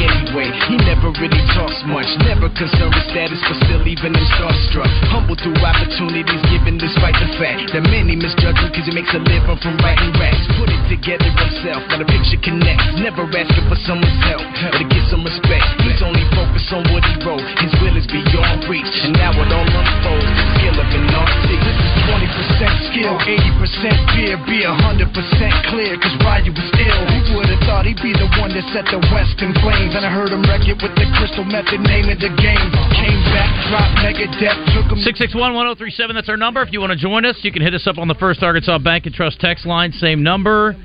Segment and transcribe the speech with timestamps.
[0.00, 0.48] Anyway?
[0.68, 4.90] He never really talks much, never concerned with status, but still even him starstruck.
[5.12, 9.20] Humble through opportunities given despite the fact that many misjudge him because he makes a
[9.20, 10.40] living from writing raps.
[10.58, 12.86] Put it together himself, now a picture connects.
[12.98, 14.42] Never asking for someone's help
[14.74, 15.66] to get some respect.
[15.86, 17.42] He's only focused on what he wrote.
[17.64, 20.28] His will is beyond reach, and now it all unfolds.
[20.28, 21.48] The skill of an artist.
[21.50, 27.02] This is 20% skill, 80% fear, be 100% clear, cause Ryu was ill.
[27.08, 29.96] Who would've thought he'd be the one that set the West in flames?
[29.96, 32.68] And I heard him wreck it with the crystal method, name of the game.
[32.92, 36.60] Came back, dropped Megadeth, took him 661 1037, that's our number.
[36.62, 38.78] If you want to join us, you can hit us up on the First Arkansas
[38.78, 40.76] Bank and Trust text line, same number.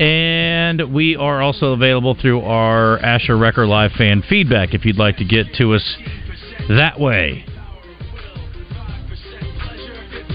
[0.00, 5.16] And we are also available through our Asher Record Live fan feedback if you'd like
[5.16, 5.96] to get to us
[6.68, 7.44] that way.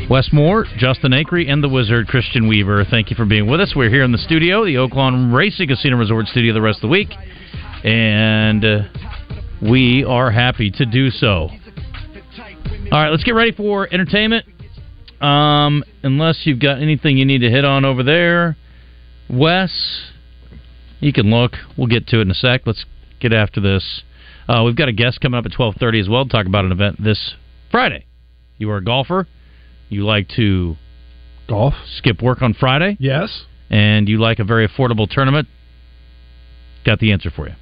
[0.09, 2.83] Wes Moore, Justin Acree, and the Wizard Christian Weaver.
[2.83, 3.73] Thank you for being with us.
[3.73, 6.87] We're here in the studio, the Oaklawn Racing Casino Resort studio, the rest of the
[6.89, 7.09] week,
[7.85, 8.79] and uh,
[9.61, 11.49] we are happy to do so.
[12.91, 14.45] All right, let's get ready for entertainment.
[15.21, 18.57] Um, unless you've got anything you need to hit on over there,
[19.33, 20.11] Wes,
[20.99, 21.53] you can look.
[21.77, 22.61] We'll get to it in a sec.
[22.65, 22.85] Let's
[23.19, 24.03] get after this.
[24.47, 26.65] Uh, we've got a guest coming up at twelve thirty as well to talk about
[26.65, 27.35] an event this
[27.71, 28.05] Friday.
[28.57, 29.27] You are a golfer.
[29.89, 30.75] You like to
[31.47, 32.97] golf, skip work on Friday.
[32.99, 33.45] Yes.
[33.69, 35.47] And you like a very affordable tournament.
[36.85, 37.55] Got the answer for you.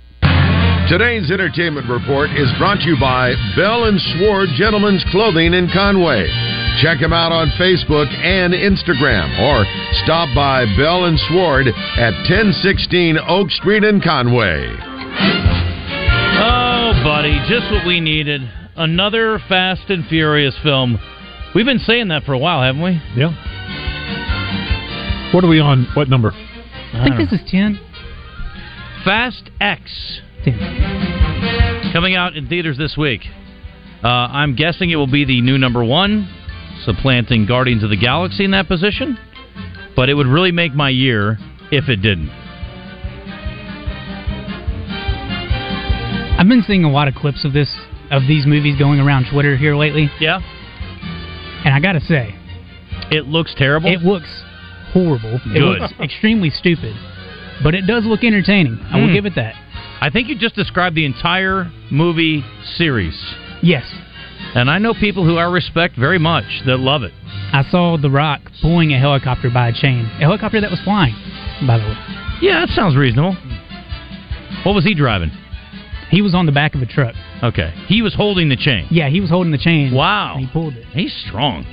[0.90, 6.51] Today's entertainment report is brought to you by Bell and Sword Gentlemen's Clothing in Conway.
[6.80, 9.66] Check them out on Facebook and Instagram or
[10.04, 14.66] stop by Bell and Sward at 1016 Oak Street in Conway.
[16.40, 18.42] Oh, buddy, just what we needed.
[18.76, 20.98] Another Fast and Furious film.
[21.54, 23.02] We've been saying that for a while, haven't we?
[23.16, 23.36] Yeah.
[25.34, 25.88] What are we on?
[25.94, 26.32] What number?
[26.34, 27.80] I think this is 10.
[29.06, 30.22] Fast X.
[31.94, 33.22] Coming out in theaters this week.
[34.04, 36.28] Uh, I'm guessing it will be the new number one,
[36.86, 39.18] supplanting Guardians of the Galaxy in that position.
[39.96, 41.38] But it would really make my year
[41.72, 42.30] if it didn't.
[46.40, 47.70] I've been seeing a lot of clips of this
[48.10, 50.10] of these movies going around Twitter here lately.
[50.20, 50.40] Yeah.
[51.64, 52.34] And I gotta say,
[53.12, 53.90] it looks terrible.
[53.92, 54.28] It looks
[54.92, 55.36] horrible.
[55.36, 55.82] It Good.
[55.82, 56.96] looks extremely stupid,
[57.64, 58.80] but it does look entertaining.
[58.92, 59.14] I will Hmm.
[59.14, 59.56] give it that.
[60.02, 62.44] I think you just described the entire movie
[62.76, 63.16] series.
[63.62, 63.86] Yes,
[64.54, 67.14] And I know people who I respect very much that love it.
[67.54, 71.14] I saw The Rock pulling a helicopter by a chain, a helicopter that was flying.
[71.66, 71.96] By the way,
[72.42, 73.36] Yeah, that sounds reasonable.
[74.66, 75.32] What was he driving?
[76.10, 77.16] he was on the back of a truck.
[77.42, 77.74] Okay.
[77.88, 78.86] He was holding the chain.
[78.92, 79.94] Yeah, he was holding the chain.
[79.94, 80.34] Wow.
[80.36, 80.86] and he pulled it.
[80.88, 81.64] He's strong.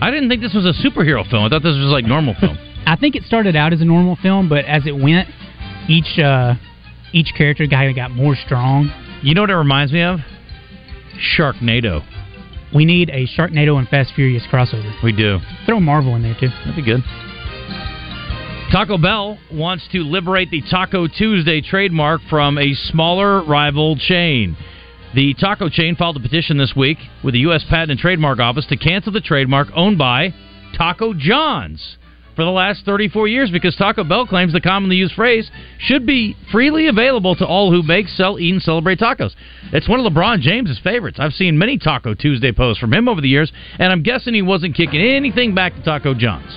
[0.00, 1.42] I didn't think this was a superhero film.
[1.44, 2.56] I thought this was like normal film.
[2.86, 5.28] I think it started out as a normal film, but as it went,
[5.88, 6.54] each uh,
[7.12, 8.92] each character guy got more strong.
[9.22, 10.20] You know what it reminds me of?
[11.18, 12.04] Sharknado.
[12.74, 14.92] We need a Sharknado and Fast Furious crossover.
[15.02, 15.38] We do.
[15.66, 16.48] Throw Marvel in there too.
[16.48, 17.02] That'd be good.
[18.70, 24.56] Taco Bell wants to liberate the Taco Tuesday trademark from a smaller rival chain.
[25.14, 27.64] The taco chain filed a petition this week with the U.S.
[27.70, 30.34] Patent and Trademark Office to cancel the trademark owned by
[30.76, 31.96] Taco John's
[32.38, 35.50] for the last 34 years because Taco Bell claims the commonly used phrase
[35.80, 39.32] should be freely available to all who make, sell, eat, and celebrate tacos.
[39.72, 41.18] It's one of LeBron James's favorites.
[41.20, 43.50] I've seen many Taco Tuesday posts from him over the years,
[43.80, 46.56] and I'm guessing he wasn't kicking anything back to Taco John's.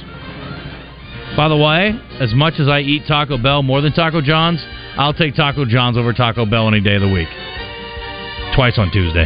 [1.36, 4.64] By the way, as much as I eat Taco Bell more than Taco John's,
[4.98, 7.30] I'll take Taco John's over Taco Bell any day of the week.
[8.54, 9.26] Twice on Tuesday.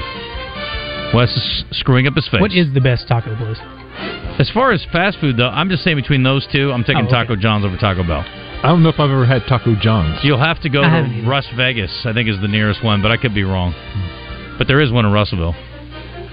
[1.13, 2.39] Wes is screwing up his face.
[2.39, 4.24] What is the best taco place?
[4.37, 7.07] As far as fast food, though, I'm just saying between those two, I'm taking Oh,
[7.07, 7.11] okay.
[7.11, 8.23] Taco John's over Taco Bell.
[8.63, 10.19] I don't know if I've ever had Taco John's.
[10.23, 11.27] You'll have to go I to.
[11.27, 11.91] Russ Vegas.
[12.05, 13.73] I think is the nearest one, but I could be wrong.
[14.57, 15.53] But there is one in Russellville.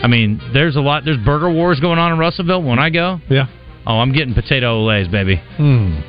[0.02, 1.04] I mean, there's a lot.
[1.04, 2.62] There's burger wars going on in Russellville.
[2.62, 3.46] When I go, Yeah.
[3.86, 5.36] oh, I'm getting potato Olés, baby.
[5.56, 6.00] Hmm.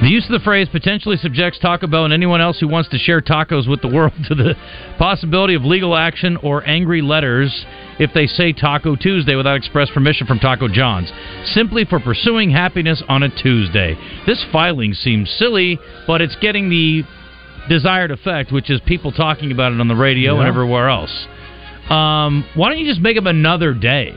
[0.00, 2.98] The use of the phrase potentially subjects Taco Bell and anyone else who wants to
[2.98, 4.54] share tacos with the world to the
[4.96, 7.66] possibility of legal action or angry letters
[7.98, 11.10] if they say Taco Tuesday without express permission from Taco John's,
[11.46, 13.96] simply for pursuing happiness on a Tuesday.
[14.24, 17.02] This filing seems silly, but it's getting the
[17.68, 21.26] desired effect, which is people talking about it on the radio and everywhere else.
[21.90, 24.14] Um, why don't you just make up another day?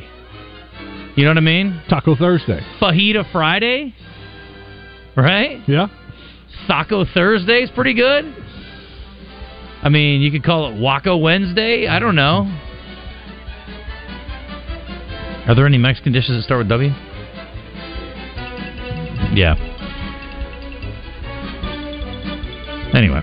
[1.15, 1.81] You know what I mean?
[1.89, 2.61] Taco Thursday.
[2.79, 3.95] Fajita Friday,
[5.15, 5.59] right?
[5.67, 5.87] Yeah.
[6.67, 8.35] Taco Thursday is pretty good.
[9.83, 11.87] I mean, you could call it Waco Wednesday.
[11.87, 12.45] I don't know.
[15.47, 16.89] Are there any Mexican dishes that start with W?
[19.33, 19.55] Yeah.
[22.93, 23.21] Anyway,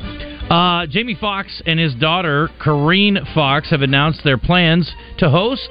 [0.50, 5.68] uh, Jamie Foxx and his daughter Corinne Foxx have announced their plans to host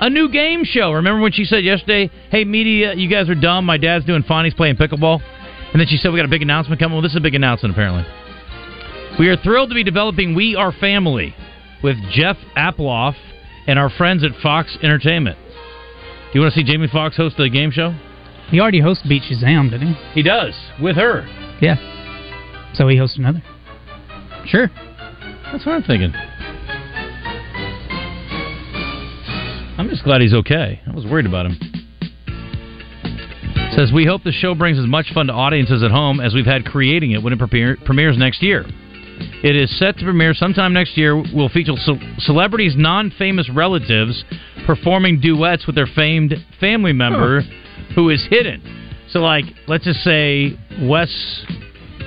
[0.00, 0.92] a new game show.
[0.92, 3.64] Remember when she said yesterday, "Hey, media, you guys are dumb.
[3.64, 4.44] My dad's doing fine.
[4.44, 5.22] He's playing pickleball."
[5.76, 7.34] And then she said, "We got a big announcement coming." Well, this is a big
[7.34, 8.06] announcement, apparently.
[9.18, 11.36] We are thrilled to be developing We Are Family
[11.82, 13.14] with Jeff Apploff
[13.66, 15.36] and our friends at Fox Entertainment.
[15.36, 17.94] Do you want to see Jamie Foxx host the game show?
[18.48, 19.94] He already hosts Beat Shazam, didn't he?
[20.14, 21.28] He does with her.
[21.60, 21.76] Yeah.
[22.72, 23.42] So he hosts another.
[24.46, 24.70] Sure.
[25.52, 26.14] That's what I'm thinking.
[29.76, 30.80] I'm just glad he's okay.
[30.90, 31.58] I was worried about him.
[33.76, 36.46] Says we hope the show brings as much fun to audiences at home as we've
[36.46, 38.64] had creating it when it premiere, premieres next year.
[39.44, 41.14] It is set to premiere sometime next year.
[41.14, 44.24] Will feature ce- celebrities' non-famous relatives
[44.66, 47.42] performing duets with their famed family member
[47.94, 48.62] who is hidden.
[49.10, 51.44] So, like, let's just say Wes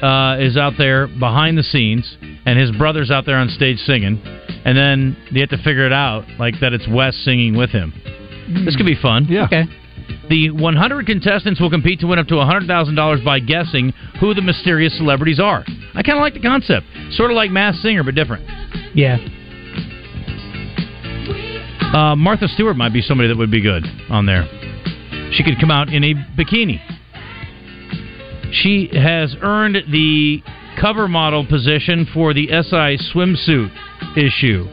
[0.01, 4.21] uh, is out there behind the scenes, and his brother's out there on stage singing,
[4.65, 7.93] and then you have to figure it out, like that it's Wes singing with him.
[8.65, 9.27] This could be fun.
[9.29, 9.45] Yeah.
[9.45, 9.63] Okay.
[10.29, 14.95] The 100 contestants will compete to win up to $100,000 by guessing who the mysterious
[14.97, 15.65] celebrities are.
[15.95, 16.85] I kind of like the concept.
[17.11, 18.45] Sort of like Mass Singer, but different.
[18.93, 19.17] Yeah.
[21.93, 24.47] Uh, Martha Stewart might be somebody that would be good on there.
[25.33, 26.79] She could come out in a bikini.
[28.51, 30.43] She has earned the
[30.79, 33.71] cover model position for the SI swimsuit
[34.15, 34.65] issue.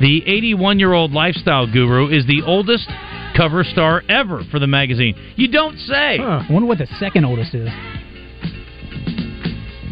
[0.00, 2.88] The 81 year old lifestyle guru is the oldest
[3.36, 5.14] cover star ever for the magazine.
[5.36, 6.18] You don't say.
[6.18, 6.42] Huh.
[6.48, 7.68] I wonder what the second oldest is.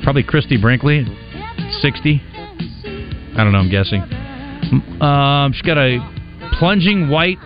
[0.02, 1.04] Probably Christie Brinkley,
[1.80, 2.22] 60.
[3.36, 4.02] I don't know, I'm guessing.
[5.00, 5.98] Um, she's got a
[6.58, 7.38] plunging white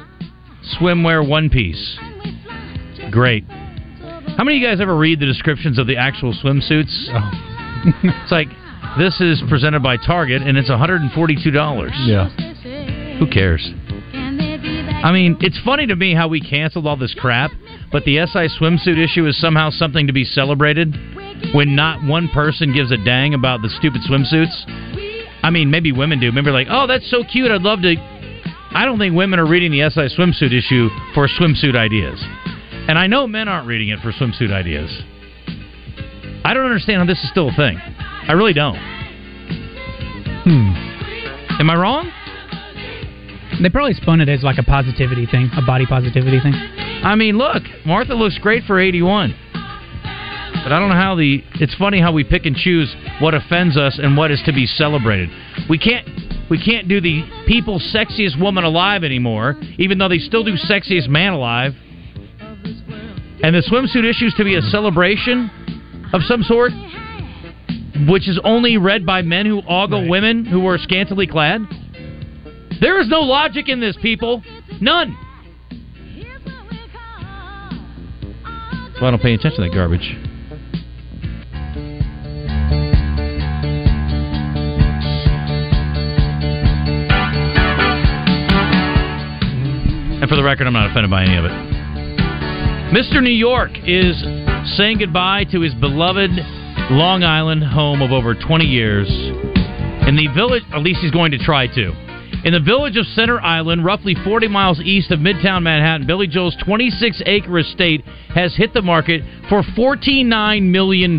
[0.79, 1.99] swimwear one piece.
[3.11, 3.45] Great.
[3.49, 6.91] How many of you guys ever read the descriptions of the actual swimsuits?
[8.03, 8.49] it's like,
[8.99, 11.91] this is presented by Target and it's $142.
[12.07, 12.29] Yeah.
[13.19, 13.71] Who cares?
[15.05, 17.51] I mean, it's funny to me how we canceled all this crap,
[17.93, 20.97] but the SI swimsuit issue is somehow something to be celebrated
[21.53, 24.55] when not one person gives a dang about the stupid swimsuits.
[25.43, 26.33] I mean, maybe women do.
[26.33, 27.51] Maybe like, oh, that's so cute.
[27.51, 27.97] I'd love to.
[28.75, 32.19] I don't think women are reading the SI swimsuit issue for swimsuit ideas.
[32.89, 34.91] And I know men aren't reading it for swimsuit ideas.
[36.47, 37.77] I don't understand how this is still a thing.
[37.77, 38.79] I really don't.
[40.45, 41.61] Hmm.
[41.61, 42.11] Am I wrong?
[43.65, 46.53] They probably spun it as like a positivity thing, a body positivity thing.
[46.53, 49.35] I mean, look, Martha looks great for 81.
[49.55, 51.43] But I don't know how the.
[51.55, 54.67] It's funny how we pick and choose what offends us and what is to be
[54.67, 55.31] celebrated.
[55.71, 56.07] We can't.
[56.51, 61.09] We can't do the people's sexiest woman alive anymore, even though they still do sexiest
[61.09, 61.73] man alive.
[63.43, 65.51] And the swimsuit issue is to be a celebration
[66.13, 66.73] of some sort,
[68.09, 70.11] which is only read by men who ogle Right.
[70.11, 71.63] women who are scantily clad.
[72.81, 74.43] There is no logic in this, people.
[74.81, 75.17] None.
[78.99, 80.17] So I don't pay attention to that garbage.
[90.21, 91.51] And for the record, I'm not offended by any of it.
[92.95, 93.21] Mr.
[93.21, 94.17] New York is
[94.79, 96.31] saying goodbye to his beloved
[96.91, 99.09] Long Island home of over 20 years.
[100.07, 102.14] In the village, at least he's going to try to.
[102.45, 106.55] In the village of Center Island, roughly 40 miles east of Midtown Manhattan, Billy Joel's
[106.63, 111.19] 26 acre estate has hit the market for $49 million.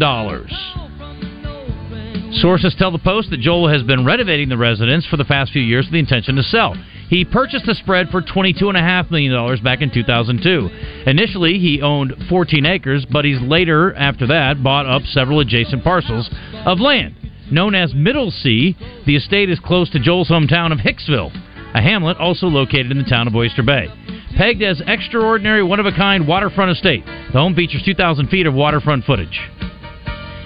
[2.32, 5.64] Sources tell the Post that Joel has been renovating the residence for the past few
[5.64, 6.76] years with the intention to sell.
[7.10, 10.70] He purchased the spread for $22.5 million back in 2002.
[11.10, 16.30] Initially, he owned 14 acres, but he's later, after that, bought up several adjacent parcels
[16.68, 17.16] of land.
[17.52, 18.76] Known as Middle Sea,
[19.06, 21.32] the estate is close to Joel's hometown of Hicksville,
[21.76, 23.88] a hamlet also located in the town of Oyster Bay.
[24.36, 28.54] Pegged as extraordinary, one of a kind waterfront estate, the home features 2,000 feet of
[28.54, 29.40] waterfront footage.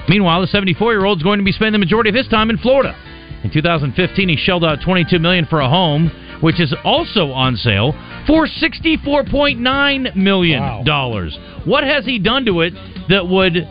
[0.10, 2.50] Meanwhile, the 74 year old is going to be spending the majority of his time
[2.50, 2.96] in Florida.
[3.44, 7.94] In 2015, he shelled out 22 million for a home, which is also on sale
[8.28, 11.38] for 64.9 million dollars.
[11.64, 12.74] What has he done to it
[13.08, 13.68] that would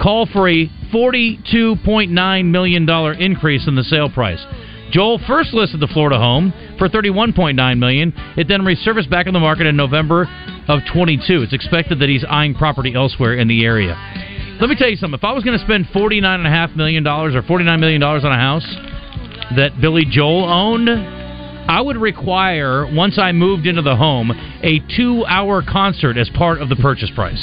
[0.00, 4.44] call for a 42.9 million dollar increase in the sale price?
[4.90, 8.12] Joel first listed the Florida home for 31.9 million.
[8.36, 10.28] It then resurfaced back on the market in November
[10.68, 11.42] of 22.
[11.42, 13.96] It's expected that he's eyeing property elsewhere in the area.
[14.60, 15.18] Let me tell you something.
[15.18, 18.66] If I was going to spend $49.5 million or $49 million on a house
[19.56, 24.30] that Billy Joel owned, I would require, once I moved into the home,
[24.62, 27.42] a two hour concert as part of the purchase price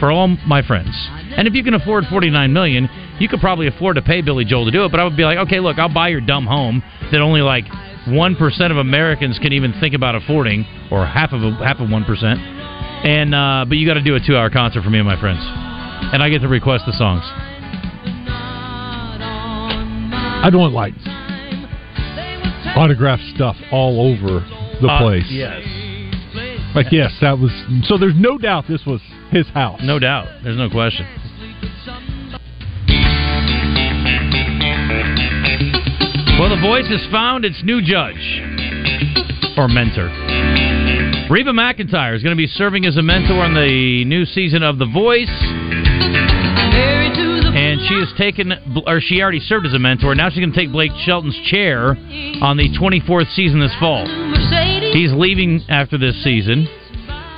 [0.00, 0.96] for all my friends.
[1.36, 4.64] And if you can afford 49 million, you could probably afford to pay Billy Joel
[4.66, 4.90] to do it.
[4.90, 6.82] But I would be like, okay, look, I'll buy your dumb home
[7.12, 7.64] that only like
[8.06, 12.24] 1% of Americans can even think about affording, or half of a, half of 1%.
[13.06, 15.18] And, uh, but you got to do a two hour concert for me and my
[15.20, 15.40] friends
[16.12, 17.22] and I get to request the songs.
[20.42, 20.94] I'd want like
[22.76, 24.40] autograph stuff all over
[24.80, 25.26] the Uh, place.
[25.28, 25.62] yes.
[26.74, 27.50] Like yes, that was.
[27.84, 29.80] So there's no doubt this was his house.
[29.82, 30.26] No doubt.
[30.42, 31.06] There's no question.
[36.38, 38.16] Well, The Voice has found its new judge
[39.56, 40.08] or mentor.
[41.30, 44.78] Reba McEntire is going to be serving as a mentor on the new season of
[44.78, 45.28] The Voice.
[47.52, 48.52] And she has taken,
[48.86, 50.14] or she already served as a mentor.
[50.14, 51.90] Now she's going to take Blake Shelton's chair
[52.42, 54.06] on the 24th season this fall.
[54.92, 56.66] He's leaving after this season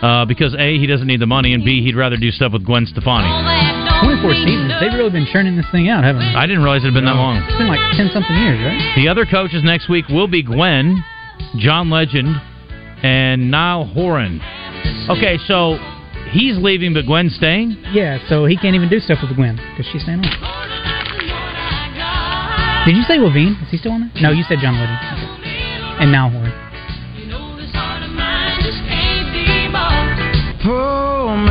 [0.02, 2.66] uh, because A, he doesn't need the money, and B, he'd rather do stuff with
[2.66, 3.30] Gwen Stefani.
[4.02, 4.72] 24 seasons.
[4.80, 6.34] They've really been churning this thing out, haven't they?
[6.34, 7.38] I didn't realize it had been that long.
[7.38, 8.94] It's been like 10 something years, right?
[8.96, 11.02] The other coaches next week will be Gwen,
[11.58, 12.34] John Legend,
[13.02, 14.40] and Niall Horan.
[15.08, 15.78] Okay, so
[16.30, 17.76] he's leaving, but Gwen's staying?
[17.92, 20.30] Yeah, so he can't even do stuff with Gwen because she's staying on.
[22.86, 23.54] Did you say Levine?
[23.62, 24.22] Is he still on there?
[24.22, 24.98] No, you said John Legend.
[26.02, 26.51] And now Horn.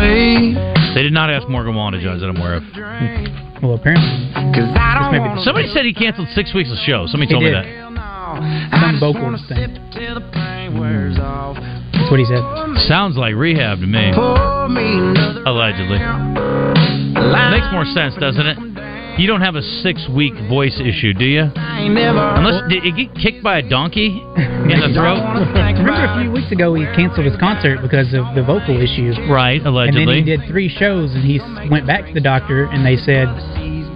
[0.01, 2.63] They did not ask Morgan Wallen to judge that I'm aware of.
[3.61, 4.09] Well, apparently.
[4.57, 4.65] This
[5.13, 7.05] may be the- Somebody said he canceled six weeks of show.
[7.05, 7.53] Somebody He told did.
[7.53, 8.81] me that.
[8.81, 9.77] Some vocals thing.
[11.93, 12.41] That's what he said.
[12.89, 14.09] Sounds like rehab to me.
[15.45, 15.99] Allegedly.
[17.53, 18.57] Makes more sense, doesn't it?
[19.21, 21.45] You don't have a six week voice issue, do you?
[21.45, 25.21] Unless did it get kicked by a donkey in the throat?
[25.77, 29.13] Remember a few weeks ago he canceled his concert because of the vocal issue.
[29.29, 29.93] Right, allegedly.
[29.93, 30.25] And then allegedly.
[30.25, 31.37] he did three shows, and he
[31.69, 33.29] went back to the doctor, and they said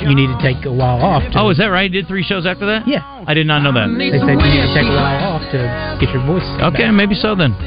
[0.05, 1.25] you need to take a while off.
[1.34, 1.89] To, Oh, is that right?
[1.89, 2.86] He did three shows after that?
[2.86, 3.01] Yeah.
[3.25, 3.89] I did not know that.
[3.98, 5.58] They said you need to take a while off to
[5.98, 6.46] get your voice.
[6.70, 6.94] Okay, back.
[6.94, 7.58] maybe so then.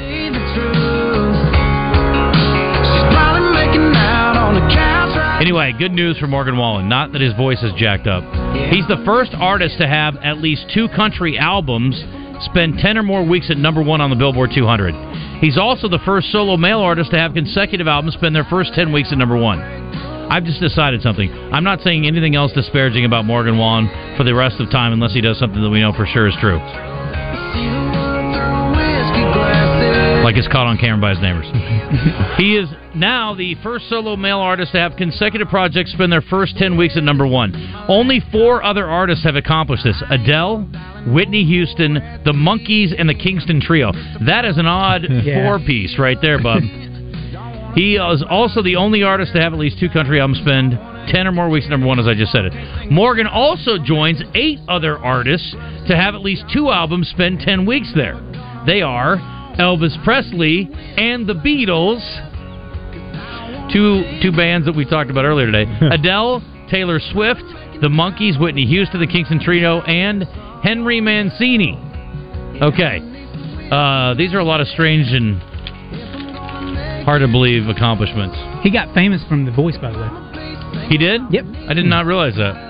[5.59, 6.87] Anyway, good news for Morgan Wallen.
[6.87, 8.23] Not that his voice is jacked up.
[8.71, 12.01] He's the first artist to have at least two country albums
[12.45, 14.95] spend 10 or more weeks at number one on the Billboard 200.
[15.41, 18.93] He's also the first solo male artist to have consecutive albums spend their first 10
[18.93, 19.59] weeks at number one.
[19.59, 21.29] I've just decided something.
[21.51, 25.13] I'm not saying anything else disparaging about Morgan Wallen for the rest of time unless
[25.13, 26.59] he does something that we know for sure is true.
[30.23, 31.51] Like it's caught on camera by his neighbors.
[32.37, 36.55] he is now the first solo male artist to have consecutive projects spend their first
[36.57, 37.53] 10 weeks at number one.
[37.87, 40.63] Only four other artists have accomplished this Adele,
[41.07, 43.91] Whitney Houston, the Monkees, and the Kingston Trio.
[44.25, 45.47] That is an odd Yeah.
[45.47, 46.61] four piece right there, bub.
[47.75, 50.71] he is also the only artist to have at least two country albums spend
[51.11, 52.91] 10 or more weeks at number one, as I just said it.
[52.91, 55.51] Morgan also joins eight other artists
[55.87, 58.13] to have at least two albums spend 10 weeks there.
[58.67, 59.17] They are
[59.59, 61.99] Elvis Presley and the Beatles,
[63.71, 65.65] two two bands that we talked about earlier today.
[65.91, 67.43] Adele, Taylor Swift,
[67.81, 70.23] the Monkees, Whitney Houston, the Kingston Trio, and
[70.63, 71.77] Henry Mancini.
[72.61, 72.99] Okay,
[73.71, 75.41] uh, these are a lot of strange and
[77.03, 78.37] hard to believe accomplishments.
[78.63, 80.87] He got famous from The Voice, by the way.
[80.87, 81.21] He did?
[81.31, 81.45] Yep.
[81.67, 82.68] I did not realize that.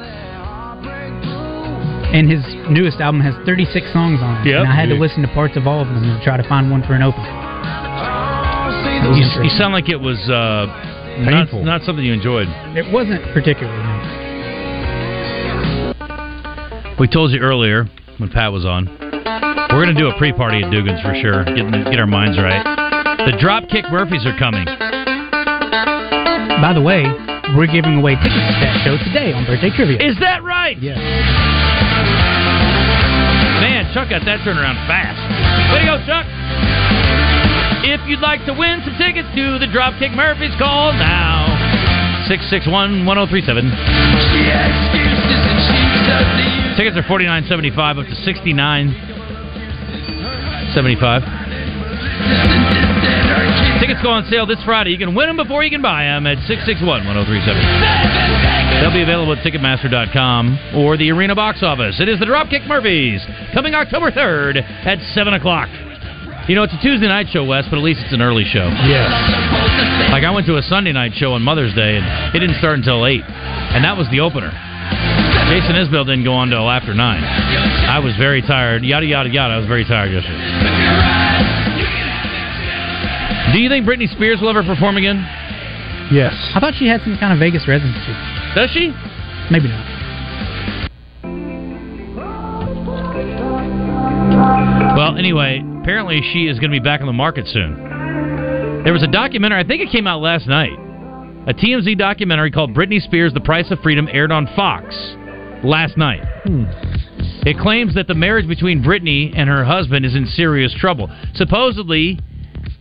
[2.11, 4.49] And his newest album has 36 songs on it.
[4.49, 4.65] Yep.
[4.65, 6.71] And I had to listen to parts of all of them to try to find
[6.71, 7.29] one for an opening.
[9.09, 10.65] Was You, you sound like it was uh,
[11.21, 11.63] not, Painful.
[11.63, 12.47] not something you enjoyed.
[12.75, 13.77] It wasn't particularly.
[13.77, 13.95] no.
[16.99, 17.85] We told you earlier
[18.17, 18.87] when Pat was on.
[19.71, 21.45] We're going to do a pre-party at Dugan's for sure.
[21.45, 21.63] Get,
[21.93, 22.65] get our minds right.
[23.25, 24.65] The Dropkick Murphys are coming.
[26.59, 27.05] By the way,
[27.55, 30.01] we're giving away tickets to that show today on Birthday Trivia.
[30.01, 30.77] Is that right?
[30.81, 30.97] Yes.
[33.93, 35.17] Chuck got that turnaround fast.
[35.73, 36.25] Way to go, Chuck.
[37.81, 41.49] If you'd like to win some tickets to the Dropkick Murphys, call now.
[42.27, 43.65] 661 1037.
[46.77, 48.93] Tickets are forty nine seventy five up to sixty nine
[50.73, 51.23] seventy five.
[53.89, 54.93] Tickets go on sale this Friday.
[54.93, 58.85] You can win them before you can buy them at 661 1037.
[58.85, 61.97] They'll be available at Ticketmaster.com or the Arena box office.
[61.97, 65.73] It is the Dropkick Murphys coming October 3rd at 7 o'clock.
[66.45, 68.69] You know, it's a Tuesday night show, Wes, but at least it's an early show.
[68.85, 69.09] Yeah.
[70.13, 72.05] Like, I went to a Sunday night show on Mother's Day, and
[72.37, 73.25] it didn't start until 8.
[73.73, 74.53] And that was the opener.
[75.49, 77.01] Jason Isbell didn't go on until after 9.
[77.01, 78.85] I was very tired.
[78.85, 79.55] Yada, yada, yada.
[79.55, 81.68] I was very tired yesterday.
[83.53, 85.17] Do you think Britney Spears will ever perform again?
[86.11, 86.33] Yes.
[86.55, 88.13] I thought she had some kind of Vegas residency.
[88.55, 88.93] Does she?
[89.51, 89.99] Maybe not.
[94.95, 97.75] Well, anyway, apparently she is going to be back on the market soon.
[98.83, 100.77] There was a documentary, I think it came out last night.
[101.47, 104.95] A TMZ documentary called Britney Spears The Price of Freedom aired on Fox
[105.63, 106.21] last night.
[106.43, 106.65] Hmm.
[107.47, 111.09] It claims that the marriage between Britney and her husband is in serious trouble.
[111.33, 112.19] Supposedly,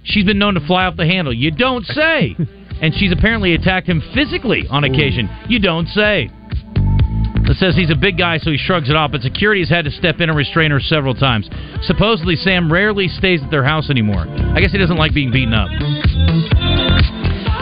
[0.09, 1.33] she's been known to fly off the handle.
[1.33, 2.37] You don't say.
[2.83, 5.29] and she's apparently attacked him physically on occasion.
[5.49, 6.31] You don't say.
[7.49, 9.87] It says he's a big guy, so he shrugs it off, but security has had
[9.87, 11.49] to step in and restrain her several times.
[11.83, 14.27] Supposedly, Sam rarely stays at their house anymore.
[14.29, 15.71] I guess he doesn't like being beaten up.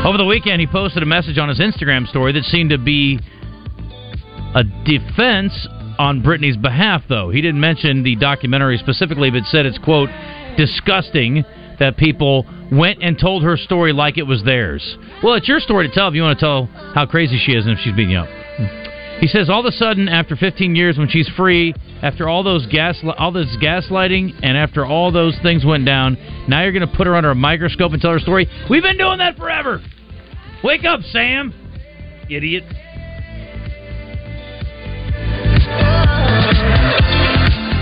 [0.04, 3.20] Over the weekend, he posted a message on his Instagram story that seemed to be
[4.54, 7.30] a defense on Britney's behalf, though.
[7.30, 10.10] He didn't mention the documentary specifically, but said it's, quote,
[10.56, 11.44] disgusting
[11.78, 14.96] that people went and told her story like it was theirs.
[15.22, 17.66] Well, it's your story to tell if you want to tell how crazy she is
[17.66, 18.28] and if she's beating you up.
[19.20, 22.66] He says all of a sudden, after 15 years, when she's free, after all those
[22.66, 26.96] gas, all this gaslighting, and after all those things went down, now you're going to
[26.96, 28.46] put her under a microscope and tell her story.
[28.68, 29.80] We've been doing that forever.
[30.62, 31.54] Wake up, Sam,
[32.28, 32.64] idiot.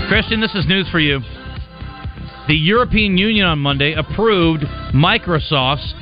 [0.07, 1.19] Christian, this is news for you.
[2.47, 5.95] The European Union on Monday approved Microsoft's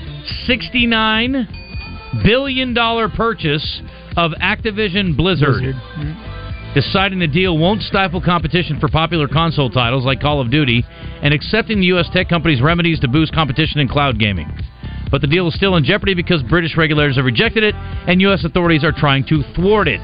[0.45, 1.47] $69
[2.21, 2.75] billion
[3.11, 3.81] purchase
[4.17, 5.73] of Activision Blizzard,
[6.75, 10.83] deciding the deal won't stifle competition for popular console titles like Call of Duty
[11.21, 12.09] and accepting the U.S.
[12.11, 14.51] tech company's remedies to boost competition in cloud gaming.
[15.09, 18.43] But the deal is still in jeopardy because British regulators have rejected it and U.S.
[18.43, 20.01] authorities are trying to thwart it.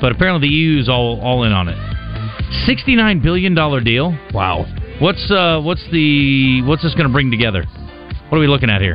[0.00, 1.76] But apparently the EU is all, all in on it.
[2.68, 4.16] $69 billion deal?
[4.32, 4.66] Wow.
[5.00, 7.64] What's uh what's the what's this going to bring together?
[8.28, 8.94] What are we looking at here?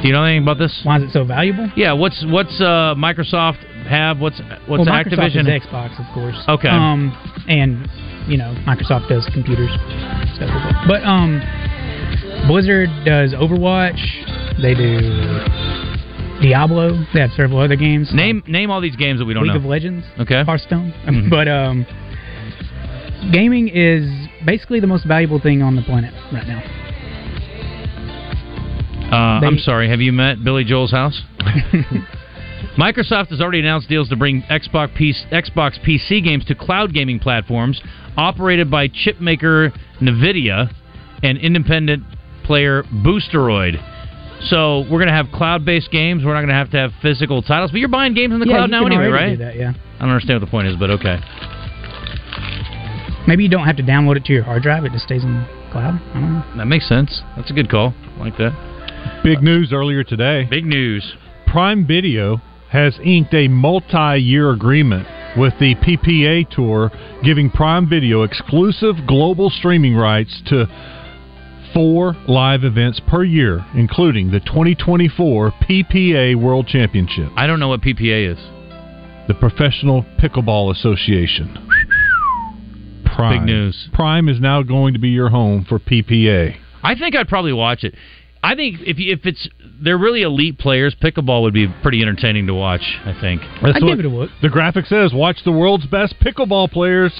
[0.00, 0.80] Do you know anything about this?
[0.84, 1.68] Why is it so valuable?
[1.76, 4.18] Yeah, what's what's uh Microsoft have?
[4.20, 5.56] What's what's well, Microsoft Activision?
[5.56, 6.36] is Xbox, of course.
[6.48, 6.68] Okay.
[6.68, 7.10] Um,
[7.48, 7.88] and
[8.30, 9.70] you know, Microsoft does computers.
[10.86, 11.42] But um,
[12.46, 13.98] Blizzard does Overwatch.
[14.62, 15.00] They do
[16.40, 17.04] Diablo.
[17.12, 18.10] They have several other games.
[18.14, 19.60] Name name all these games that we don't League know.
[19.60, 20.06] of Legends.
[20.20, 20.44] Okay.
[20.44, 20.94] Hearthstone.
[21.06, 21.28] Mhm.
[21.30, 21.84] But um,
[23.32, 24.08] gaming is
[24.44, 26.62] basically the most valuable thing on the planet right now.
[29.10, 29.88] Uh, They- I'm sorry.
[29.88, 31.20] Have you met Billy Joel's house?
[32.78, 37.18] Microsoft has already announced deals to bring Xbox PC, Xbox PC games to cloud gaming
[37.18, 37.80] platforms
[38.16, 40.72] operated by chipmaker Nvidia
[41.22, 42.04] and independent
[42.44, 43.74] player Boosteroid.
[44.48, 46.24] So we're going to have cloud-based games.
[46.24, 48.46] We're not going to have to have physical titles, but you're buying games in the
[48.46, 49.30] yeah, cloud now anyway, right?
[49.36, 49.74] Do that, yeah.
[49.98, 51.18] I don't understand what the point is, but okay.
[53.26, 55.34] Maybe you don't have to download it to your hard drive; it just stays in
[55.34, 56.00] the cloud.
[56.14, 56.44] I don't know.
[56.56, 57.22] That makes sense.
[57.36, 57.94] That's a good call.
[58.16, 59.20] I like that.
[59.22, 60.46] Big news earlier today.
[60.50, 61.14] Big news.
[61.46, 65.06] Prime Video has inked a multi-year agreement
[65.36, 66.90] with the PPA Tour,
[67.24, 70.66] giving Prime Video exclusive global streaming rights to
[71.72, 77.80] four live events per year, including the 2024 PPA World Championship, I don't know what
[77.80, 78.38] PPA is.
[79.28, 81.56] the Professional Pickleball Association.
[83.20, 83.38] Prime.
[83.38, 83.88] Big news.
[83.92, 86.56] Prime is now going to be your home for PPA.
[86.82, 87.94] I think I'd probably watch it.
[88.42, 89.48] I think if you, if it's
[89.82, 92.80] they're really elite players, pickleball would be pretty entertaining to watch.
[93.04, 93.42] I think.
[93.62, 94.30] That's I'd what give it a look.
[94.40, 97.12] The graphic says, watch the world's best pickleball players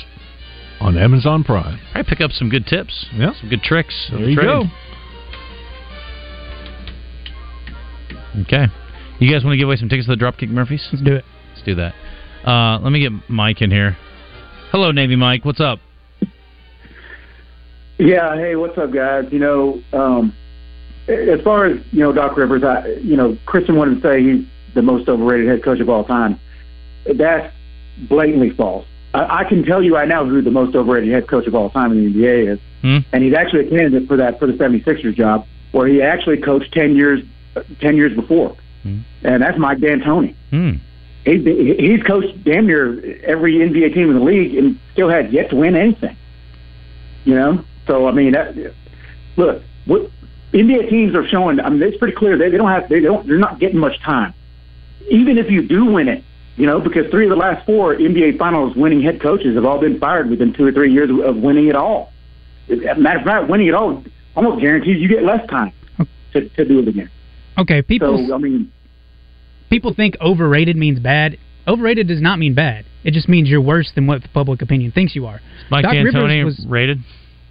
[0.80, 1.78] on Amazon Prime.
[1.94, 3.06] I pick up some good tips.
[3.14, 3.32] Yeah.
[3.38, 4.08] Some good tricks.
[4.10, 4.46] There the you trade.
[4.46, 4.64] go.
[8.42, 8.66] Okay.
[9.18, 10.88] You guys want to give away some tickets to the Dropkick Murphys?
[10.92, 11.24] Let's do it.
[11.52, 11.94] Let's do that.
[12.46, 13.98] Uh, let me get Mike in here.
[14.72, 15.44] Hello, Navy Mike.
[15.44, 15.80] What's up?
[18.00, 19.26] Yeah, hey, what's up, guys?
[19.30, 20.34] You know, um,
[21.06, 24.46] as far as you know, Doc Rivers, I, you know, Christian wanted to say he's
[24.74, 26.40] the most overrated head coach of all time.
[27.04, 27.52] That's
[28.08, 28.86] blatantly false.
[29.12, 31.68] I, I can tell you right now who the most overrated head coach of all
[31.68, 32.98] time in the NBA is, Hmm?
[33.12, 36.72] and he's actually a candidate for that for the 76ers job, where he actually coached
[36.72, 37.20] ten years,
[37.80, 39.00] ten years before, Hmm.
[39.22, 40.34] and that's Mike D'Antoni.
[40.48, 40.70] Hmm.
[41.26, 45.50] He, he's coached damn near every NBA team in the league and still had yet
[45.50, 46.16] to win anything.
[47.26, 48.54] You know, so I mean, that,
[49.36, 50.10] look, what
[50.52, 51.60] NBA teams are showing.
[51.60, 54.00] I mean, it's pretty clear they, they don't have they don't they're not getting much
[54.02, 54.34] time.
[55.10, 56.24] Even if you do win it,
[56.56, 59.80] you know, because three of the last four NBA Finals winning head coaches have all
[59.80, 62.12] been fired within two or three years of winning it all.
[62.68, 64.04] As a matter of fact, winning it all
[64.36, 65.72] almost guarantees you get less time
[66.32, 67.10] to, to do it again.
[67.58, 68.72] Okay, people So I mean,
[69.70, 71.38] people think overrated means bad.
[71.66, 72.84] Overrated does not mean bad.
[73.04, 75.40] It just means you're worse than what the public opinion thinks you are.
[75.70, 76.98] Mike Doc Rivers D'Antoni was- rated.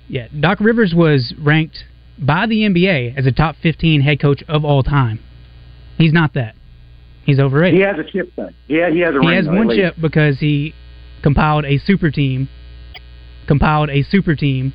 [0.10, 1.78] Yeah, Doc Rivers was ranked
[2.18, 5.20] by the NBA as a top 15 head coach of all time.
[5.98, 6.56] He's not that.
[7.26, 7.80] He's overrated.
[7.80, 8.50] he has a chip though.
[8.68, 10.74] Yeah, he has a he has one chip because he
[11.22, 12.50] compiled a super team,
[13.48, 14.74] compiled a super team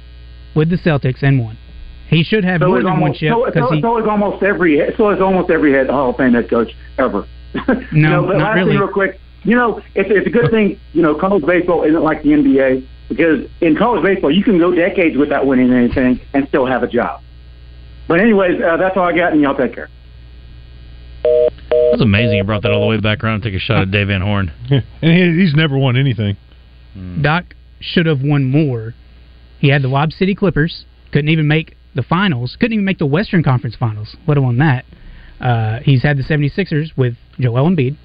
[0.55, 1.59] with the Celtics and won.
[2.09, 3.81] He should have So more than one almost chip so, because so, he.
[3.83, 7.27] so is almost every so is almost every head Hall of Fame head coach ever.
[7.55, 8.70] you No, know, but not last really.
[8.73, 9.20] thing real quick.
[9.42, 10.79] You know, it's, it's a good thing.
[10.92, 14.75] You know, college baseball isn't like the NBA because in college baseball you can go
[14.75, 17.21] decades without winning anything and still have a job.
[18.07, 19.88] But anyways, uh, that's all I got, and y'all take care.
[21.23, 22.37] That's amazing.
[22.37, 24.21] You brought that all the way back around and take a shot at Dave Van
[24.21, 24.53] Horn.
[24.71, 26.37] and he, he's never won anything.
[27.23, 28.95] Doc should have won more.
[29.59, 33.07] He had the Lob City Clippers, couldn't even make the finals, couldn't even make the
[33.07, 34.85] Western Conference finals, let alone that.
[35.40, 37.97] Uh, he's had the 76ers with Joel Embiid,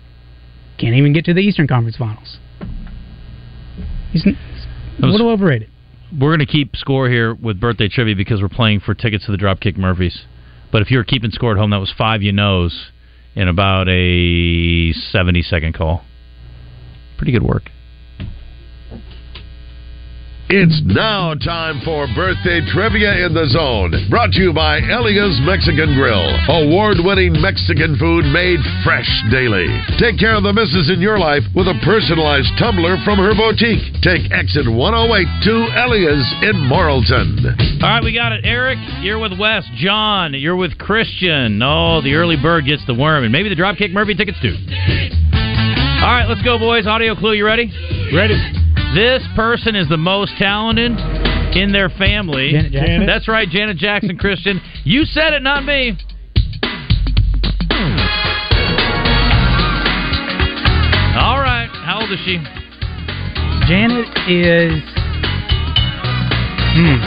[0.79, 2.37] can't even get to the Eastern Conference finals.
[4.11, 4.25] He's
[5.01, 5.69] a was- little overrated.
[6.11, 9.31] We're going to keep score here with birthday trivia because we're playing for tickets to
[9.31, 10.25] the Dropkick Murphys.
[10.71, 12.89] But if you were keeping score at home, that was five you knows
[13.35, 16.03] in about a 70 second call.
[17.17, 17.69] Pretty good work.
[20.49, 23.93] It's now time for birthday trivia in the zone.
[24.09, 26.25] Brought to you by Elia's Mexican Grill.
[26.49, 29.69] Award winning Mexican food made fresh daily.
[30.01, 34.01] Take care of the misses in your life with a personalized tumbler from her boutique.
[34.01, 35.53] Take exit 108 to
[35.85, 37.45] Elia's in Morrilton.
[37.85, 38.41] All right, we got it.
[38.41, 39.61] Eric, you're with Wes.
[39.77, 41.61] John, you're with Christian.
[41.61, 44.57] Oh, the early bird gets the worm, and maybe the Dropkick Murphy tickets too.
[46.01, 46.87] All right, let's go, boys.
[46.87, 47.69] Audio clue, you ready?
[48.09, 48.68] Ready?
[48.95, 50.93] This person is the most talented
[51.55, 52.51] in their family.
[52.51, 53.05] Janet Jackson?
[53.05, 54.59] That's right, Janet Jackson, Christian.
[54.83, 55.95] You said it, not me.
[61.21, 62.37] All right, how old is she?
[63.67, 64.81] Janet is
[66.73, 66.97] hmm,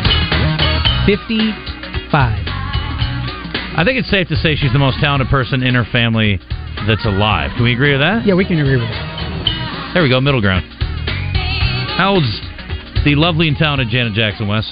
[1.04, 2.46] 55.
[3.74, 6.38] I think it's safe to say she's the most talented person in her family
[6.86, 7.50] that's alive.
[7.56, 8.24] Can we agree with that?
[8.24, 9.90] Yeah, we can agree with that.
[9.94, 10.81] There we go, middle ground.
[11.96, 12.40] How old's
[13.05, 14.64] the lovely and talented Janet Jackson, Wes?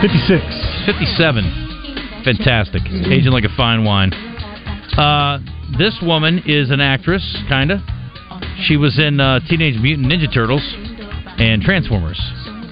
[0.00, 0.40] 56.
[0.86, 2.22] 57.
[2.24, 2.82] Fantastic.
[2.86, 4.12] Aging like a fine wine.
[4.96, 5.38] Uh,
[5.78, 7.80] this woman is an actress, kind of.
[8.66, 10.62] She was in uh, Teenage Mutant Ninja Turtles
[11.38, 12.18] and Transformers.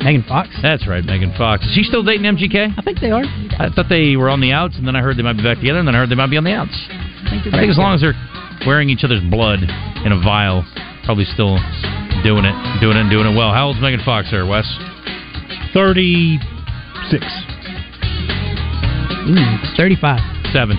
[0.03, 0.49] Megan Fox?
[0.63, 1.65] That's right, Megan Fox.
[1.67, 2.79] Is she still dating MGK?
[2.79, 3.25] I think they are.
[3.59, 5.59] I thought they were on the outs, and then I heard they might be back
[5.59, 6.75] together, and then I heard they might be on the outs.
[6.91, 8.15] I think, I think as long as they're
[8.67, 9.61] wearing each other's blood
[10.05, 10.65] in a vial,
[11.05, 11.59] probably still
[12.23, 13.53] doing it, doing it, and doing it well.
[13.53, 14.67] How old's Megan Fox there, Wes?
[15.75, 17.25] 36.
[19.29, 20.21] Ooh, 35.
[20.53, 20.79] Seven.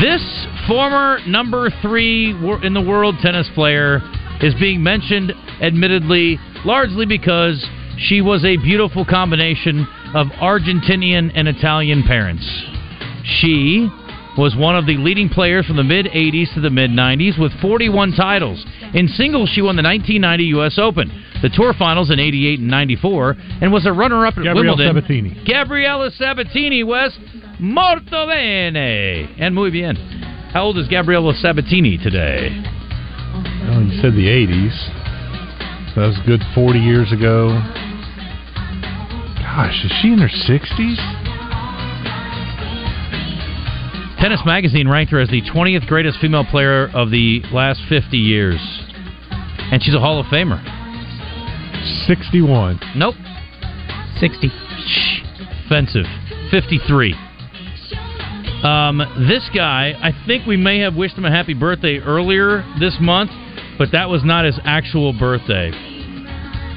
[0.00, 0.22] This
[0.68, 2.30] former number three
[2.62, 4.00] in the world tennis player
[4.42, 7.64] is being mentioned, admittedly, largely because
[7.98, 12.44] she was a beautiful combination of Argentinian and Italian parents.
[13.40, 13.88] She
[14.36, 17.52] was one of the leading players from the mid 80s to the mid 90s with
[17.60, 18.64] 41 titles.
[18.94, 20.78] In singles, she won the 1990 U.S.
[20.78, 21.08] Open,
[21.42, 24.94] the Tour Finals in 88 and 94, and was a runner up at Gabrielle Wimbledon.
[24.94, 25.44] Sabatini.
[25.46, 27.16] Gabriella Sabatini, Wes.
[27.58, 29.34] Molto bene.
[29.38, 29.96] And muy bien.
[30.52, 32.48] How old is Gabriella Sabatini today?
[33.68, 34.72] Oh, you said the 80s.
[35.96, 37.48] That was a good 40 years ago.
[39.40, 41.25] Gosh, is she in her 60s?
[44.18, 48.58] Tennis Magazine ranked her as the 20th greatest female player of the last 50 years.
[49.70, 50.62] And she's a Hall of Famer.
[52.06, 52.80] 61.
[52.96, 53.14] Nope.
[54.18, 54.48] 60.
[54.48, 55.20] Shh.
[55.66, 56.06] Offensive.
[56.50, 57.14] 53.
[58.64, 58.98] Um,
[59.28, 63.30] this guy, I think we may have wished him a happy birthday earlier this month,
[63.78, 65.70] but that was not his actual birthday.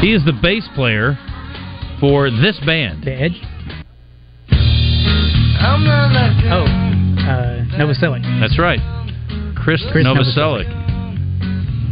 [0.00, 1.18] he is the bass player
[1.98, 3.04] for this band.
[3.04, 3.42] The Edge.
[5.62, 8.22] Oh, uh, Novoselic.
[8.40, 8.80] That's right,
[9.56, 10.66] Chris, Chris Novoselic.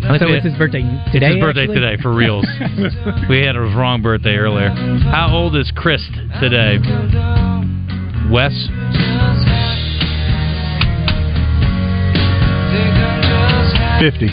[0.04, 1.34] I think So we- it's his birthday It's today.
[1.34, 1.74] his birthday actually?
[1.80, 2.46] today for reals.
[3.28, 4.70] we had a wrong birthday earlier.
[4.70, 6.02] How old is Chris
[6.40, 6.78] today?
[8.30, 8.52] Wes?
[14.00, 14.28] Fifty.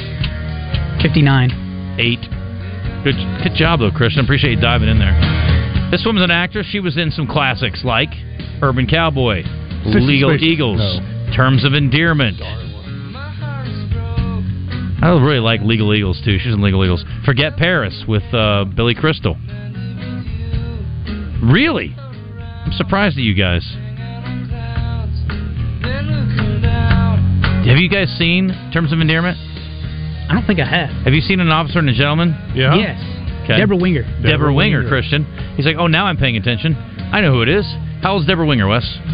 [1.01, 1.49] Fifty-nine.
[1.97, 2.21] Eight.
[3.03, 4.23] Good, good job though, Christian.
[4.23, 5.13] Appreciate you diving in there.
[5.91, 6.67] This woman's an actress.
[6.69, 8.09] She was in some classics like
[8.61, 9.43] Urban Cowboy,
[9.85, 10.41] Sissy Legal Spacey.
[10.41, 11.33] Eagles, No.
[11.35, 12.41] Terms of Endearment.
[15.01, 16.37] I really like Legal Eagles too.
[16.39, 17.05] She's in Legal Eagles.
[17.25, 19.35] Forget Paris with uh, Billy Crystal.
[21.43, 21.93] Really?
[21.97, 23.63] I'm surprised at you guys.
[27.67, 29.37] Have you guys seen Terms of Endearment?
[29.37, 30.89] I don't think I have.
[31.05, 32.29] Have you seen An Officer and a Gentleman?
[32.55, 32.75] Yeah.
[32.75, 32.99] Yes.
[33.45, 33.57] Okay.
[33.57, 34.01] Deborah Winger.
[34.01, 34.89] Deborah, Deborah Winger, Winger.
[34.89, 35.25] Christian.
[35.55, 36.75] He's like, oh, now I'm paying attention.
[36.75, 37.65] I know who it is.
[38.01, 38.83] How old's Deborah Winger, Wes?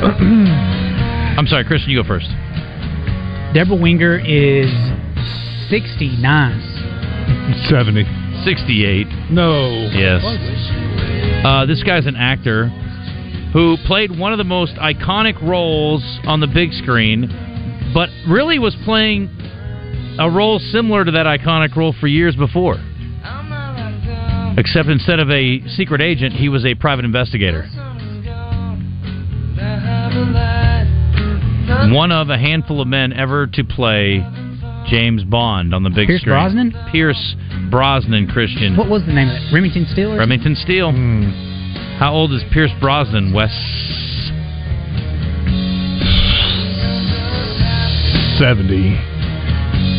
[0.00, 2.28] I'm sorry, Christian, you go first.
[3.54, 4.70] Deborah Winger is
[5.68, 7.66] sixty-nine.
[7.68, 8.04] Seventy.
[8.44, 9.06] 68.
[9.30, 9.68] No.
[9.92, 10.22] Yes.
[11.44, 12.68] Uh, this guy's an actor
[13.52, 17.28] who played one of the most iconic roles on the big screen,
[17.92, 19.28] but really was playing
[20.20, 22.76] a role similar to that iconic role for years before.
[24.58, 27.62] Except instead of a secret agent, he was a private investigator.
[31.92, 34.22] One of a handful of men ever to play
[34.88, 36.34] James Bond on the big Pierce screen.
[36.34, 36.74] Brosnan?
[36.92, 37.34] Pierce
[37.70, 38.76] Brosnan, Christian.
[38.76, 39.54] What was the name of it?
[39.54, 40.16] Remington Steele?
[40.16, 40.90] Remington Steele.
[40.92, 41.30] Hmm.
[41.98, 43.50] How old is Pierce Brosnan, Wes?
[48.38, 49.09] Seventy.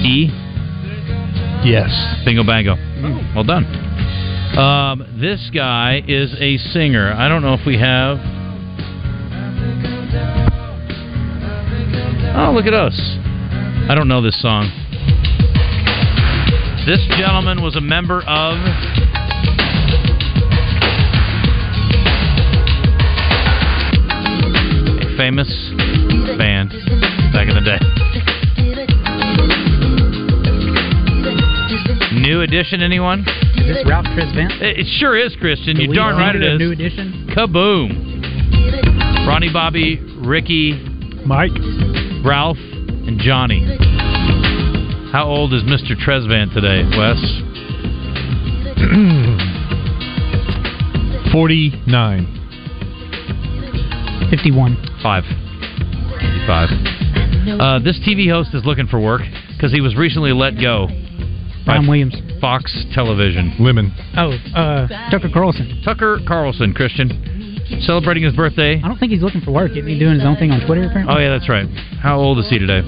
[0.04, 0.30] E?
[1.64, 1.90] Yes.
[2.26, 2.76] Bingo bango.
[3.36, 3.66] Well done.
[4.58, 7.14] Um, this guy is a singer.
[7.14, 8.18] I don't know if we have.
[12.36, 13.00] Oh, look at us.
[13.90, 14.70] I don't know this song.
[16.86, 18.58] This gentleman was a member of.
[25.00, 25.48] A famous
[26.38, 26.72] band
[27.32, 28.11] back in the day.
[32.22, 33.22] New edition, anyone?
[33.58, 34.62] Is this Ralph Tresvant?
[34.62, 35.78] It, it sure is, Christian.
[35.78, 36.46] The You darn right it is.
[36.46, 36.58] singer.
[36.60, 37.28] New Edition.
[37.36, 39.26] Kaboom.
[39.28, 40.74] Ronnie Bobby, Ricky,
[41.26, 41.50] Mike.
[42.24, 43.66] Ralph, and Johnny.
[45.12, 45.96] How old is Mr.
[45.98, 47.18] Tresvant today, Wes?
[51.32, 52.28] Forty-nine.
[54.30, 54.78] Fifty-one.
[55.02, 55.24] Five.
[56.46, 56.70] Five.
[57.60, 59.22] Uh, this TV host is looking for work
[59.56, 60.88] because he was recently let go
[61.66, 62.16] by Ron Williams.
[62.40, 63.54] Fox Television.
[63.60, 63.94] Lemon.
[64.18, 65.82] Oh, uh, Tucker Carlson.
[65.84, 67.10] Tucker Carlson, Christian,
[67.82, 68.82] celebrating his birthday.
[68.84, 69.72] I don't think he's looking for work.
[69.72, 70.84] Isn't he doing his own thing on Twitter?
[70.86, 71.14] Apparently.
[71.14, 71.68] Oh yeah, that's right.
[72.02, 72.82] How old is he today?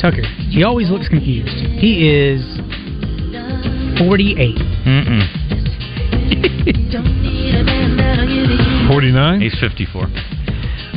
[0.00, 0.22] Tucker.
[0.48, 1.52] He always looks confused.
[1.78, 2.40] He is
[3.98, 4.56] forty-eight.
[4.56, 5.40] Mm-mm.
[8.88, 9.40] Forty-nine.
[9.40, 10.08] He's 54.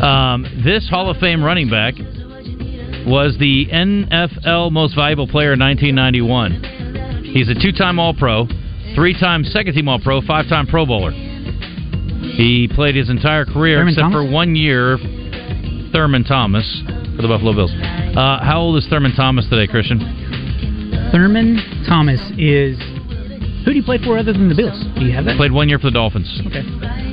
[0.01, 1.93] Um, this Hall of Fame running back
[3.05, 7.23] was the NFL Most Valuable Player in 1991.
[7.33, 8.47] He's a two-time All-Pro,
[8.95, 11.11] three-time second-team All-Pro, five-time Pro Bowler.
[11.11, 14.25] He played his entire career Thurman except Thomas?
[14.25, 14.97] for one year.
[15.91, 16.65] Thurman Thomas
[17.15, 17.71] for the Buffalo Bills.
[17.71, 19.99] Uh, how old is Thurman Thomas today, Christian?
[21.11, 22.79] Thurman Thomas is.
[23.65, 24.81] Who do you play for other than the Bills?
[24.97, 25.37] Do you have that?
[25.37, 26.27] Played one year for the Dolphins.
[26.47, 26.65] Okay.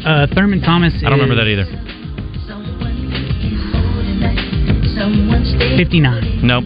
[0.04, 0.94] Uh, Thurman Thomas.
[1.04, 1.68] I don't remember that either.
[5.00, 6.44] Fifty-nine.
[6.44, 6.64] Nope.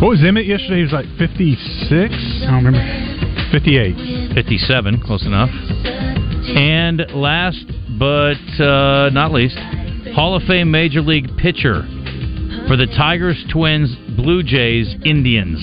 [0.00, 0.76] What was Emmitt yesterday?
[0.76, 2.14] He was like fifty-six.
[2.46, 3.50] I don't remember.
[3.50, 4.34] Fifty-eight.
[4.34, 5.50] 57, close enough.
[5.50, 7.64] And last
[7.98, 9.56] but uh, not least,
[10.14, 11.82] Hall of Fame Major League pitcher
[12.66, 15.60] for the Tigers, Twins, Blue Jays, Indians.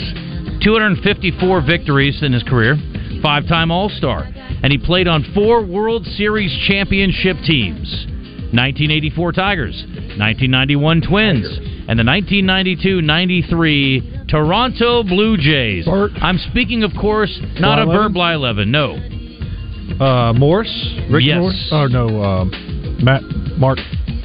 [0.64, 2.76] 254 victories in his career,
[3.22, 4.24] five time All Star.
[4.64, 8.08] And he played on four World Series championship teams
[8.54, 9.84] 1984 Tigers,
[10.20, 11.48] 1991 Twins,
[11.88, 15.86] and the 1992 93 Toronto Blue Jays.
[15.86, 16.12] Bert.
[16.22, 18.68] I'm speaking, of course, not of Bert Blyleven?
[18.68, 20.06] Blyleven, no.
[20.06, 20.72] Uh, Morse.
[21.10, 21.40] Rick Yes.
[21.40, 21.70] Morse.
[21.72, 22.24] Oh no.
[22.24, 23.24] Um, Matt.
[23.58, 23.78] Mark.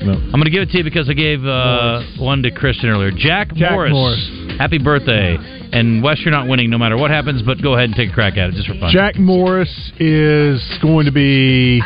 [0.07, 0.13] No.
[0.13, 3.11] I'm going to give it to you because I gave uh, one to Christian earlier.
[3.11, 3.93] Jack, Jack Morris.
[3.93, 4.59] Morris.
[4.59, 5.37] Happy birthday.
[5.73, 8.13] And Wes, you're not winning no matter what happens, but go ahead and take a
[8.13, 8.91] crack at it just for fun.
[8.93, 11.83] Jack Morris is going to be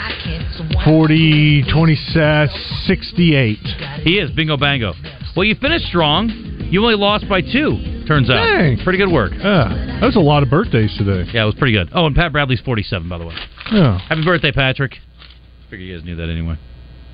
[0.85, 2.49] 40, 27,
[2.87, 3.59] 68.
[4.05, 4.31] He is.
[4.33, 4.93] Bingo bango.
[5.37, 6.29] Well, you finished strong.
[6.71, 8.45] You only lost by two, turns out.
[8.45, 8.79] Dang.
[8.85, 9.33] Pretty good work.
[9.33, 11.29] Yeah, that was a lot of birthdays today.
[11.33, 11.91] Yeah, it was pretty good.
[11.93, 13.35] Oh, and Pat Bradley's 47, by the way.
[13.73, 13.99] Yeah.
[13.99, 14.93] Happy birthday, Patrick.
[14.95, 16.57] I Figure you guys knew that anyway.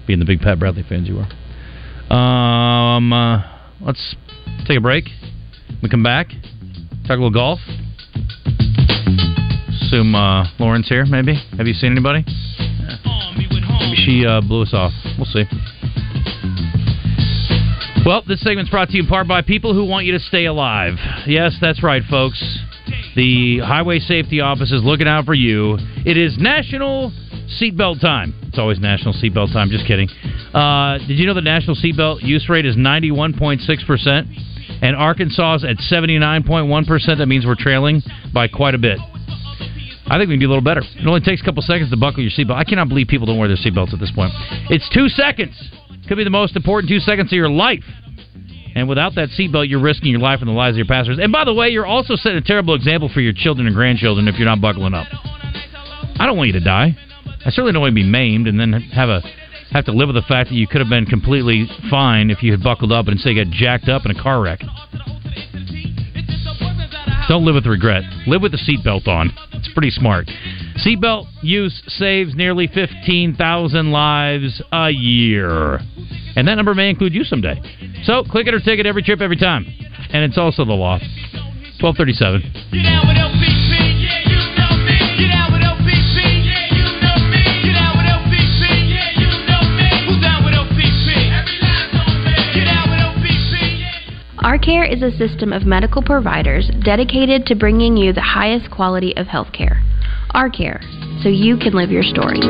[0.07, 2.17] Being the big Pat Bradley fans you are.
[2.17, 3.43] Um, uh,
[3.81, 4.15] let's
[4.67, 5.05] take a break.
[5.83, 6.29] We come back,
[7.07, 7.59] talk a little golf.
[9.83, 11.35] Assume uh, Lauren's here, maybe.
[11.57, 12.25] Have you seen anybody?
[13.37, 14.93] Maybe she uh, blew us off.
[15.17, 15.45] We'll see.
[18.05, 20.45] Well, this segment's brought to you in part by people who want you to stay
[20.45, 20.95] alive.
[21.27, 22.41] Yes, that's right, folks.
[23.17, 25.77] The Highway Safety Office is looking out for you.
[26.05, 27.11] It is National
[27.61, 28.46] Seatbelt Time.
[28.57, 29.69] It's always National Seatbelt Time.
[29.69, 30.09] Just kidding.
[30.55, 34.81] Uh, did you know the national seatbelt use rate is 91.6%?
[34.81, 37.19] And Arkansas is at 79.1%.
[37.19, 38.01] That means we're trailing
[38.33, 38.99] by quite a bit.
[40.09, 40.81] I think we can do a little better.
[40.81, 42.57] It only takes a couple seconds to buckle your seatbelt.
[42.57, 44.33] I cannot believe people don't wear their seatbelts at this point.
[44.71, 45.53] It's two seconds.
[46.09, 47.85] Could be the most important two seconds of your life.
[48.75, 51.19] And without that seatbelt, you're risking your life and the lives of your passengers.
[51.21, 54.29] And by the way, you're also setting a terrible example for your children and grandchildren
[54.29, 55.09] if you're not buckling up.
[55.13, 56.97] I don't want you to die.
[57.47, 59.23] I certainly don't want to be maimed and then have a
[59.71, 62.51] have to live with the fact that you could have been completely fine if you
[62.51, 64.59] had buckled up and you got jacked up in a car wreck.
[67.29, 68.03] Don't live with regret.
[68.27, 69.33] Live with the seatbelt on.
[69.53, 70.27] It's pretty smart.
[70.85, 75.79] Seatbelt use saves nearly 15,000 lives a year.
[76.37, 77.61] And that number may include you someday.
[78.05, 79.67] So click it or take it every trip, every time.
[80.11, 80.99] And it's also the law.
[81.81, 83.86] 1237.
[94.67, 99.17] Our Care is a system of medical providers dedicated to bringing you the highest quality
[99.17, 99.81] of healthcare.
[100.33, 100.81] Our Care,
[101.23, 102.41] so you can live your story.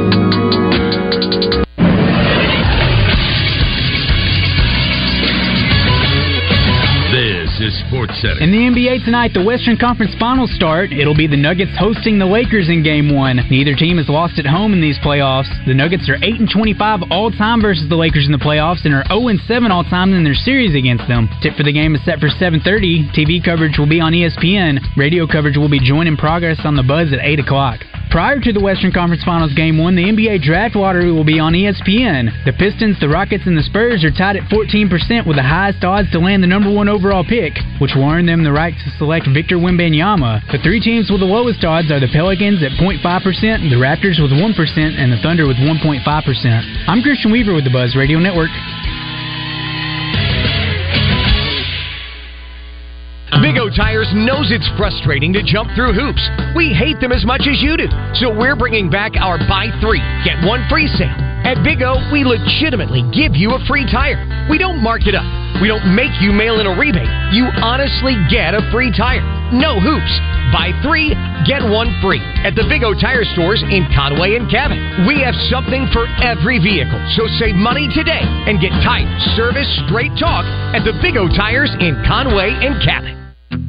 [7.67, 8.39] Is Sports Center.
[8.39, 10.93] In the NBA tonight, the Western Conference Finals start.
[10.93, 13.43] It'll be the Nuggets hosting the Lakers in Game One.
[13.51, 15.51] Neither team has lost at home in these playoffs.
[15.67, 18.95] The Nuggets are 8 and 25 all time versus the Lakers in the playoffs, and
[18.95, 21.29] are 0 and 7 all time in their series against them.
[21.43, 23.11] Tip for the game is set for 7:30.
[23.11, 24.79] TV coverage will be on ESPN.
[24.97, 27.83] Radio coverage will be joined in progress on the Buzz at 8 o'clock.
[28.11, 31.53] Prior to the Western Conference Finals Game 1, the NBA Draft Lottery will be on
[31.53, 32.31] ESPN.
[32.47, 36.11] The Pistons, the Rockets, and the Spurs are tied at 14% with the highest odds
[36.13, 39.27] to land the number one overall pick, which will earn them the right to select
[39.35, 40.47] Victor Wembanyama.
[40.53, 44.31] The three teams with the lowest odds are the Pelicans at 0.5%, the Raptors with
[44.31, 44.55] 1%,
[44.97, 46.07] and the Thunder with 1.5%.
[46.87, 48.51] I'm Christian Weaver with the Buzz Radio Network.
[53.43, 56.25] Big O Tires knows it's frustrating to jump through hoops.
[56.57, 57.89] We hate them as much as you do.
[58.17, 61.13] So we're bringing back our buy three, get one free sale.
[61.45, 64.19] At Big O, we legitimately give you a free tire.
[64.49, 65.27] We don't mark it up.
[65.61, 67.09] We don't make you mail in a rebate.
[67.33, 69.23] You honestly get a free tire.
[69.53, 70.15] No hoops.
[70.51, 71.11] Buy three,
[71.45, 74.79] get one free at the Big O Tire stores in Conway and Cabot.
[75.07, 76.99] We have something for every vehicle.
[77.19, 81.75] So save money today and get tires, service, straight talk at the Big O Tires
[81.83, 83.26] in Conway and Cabot.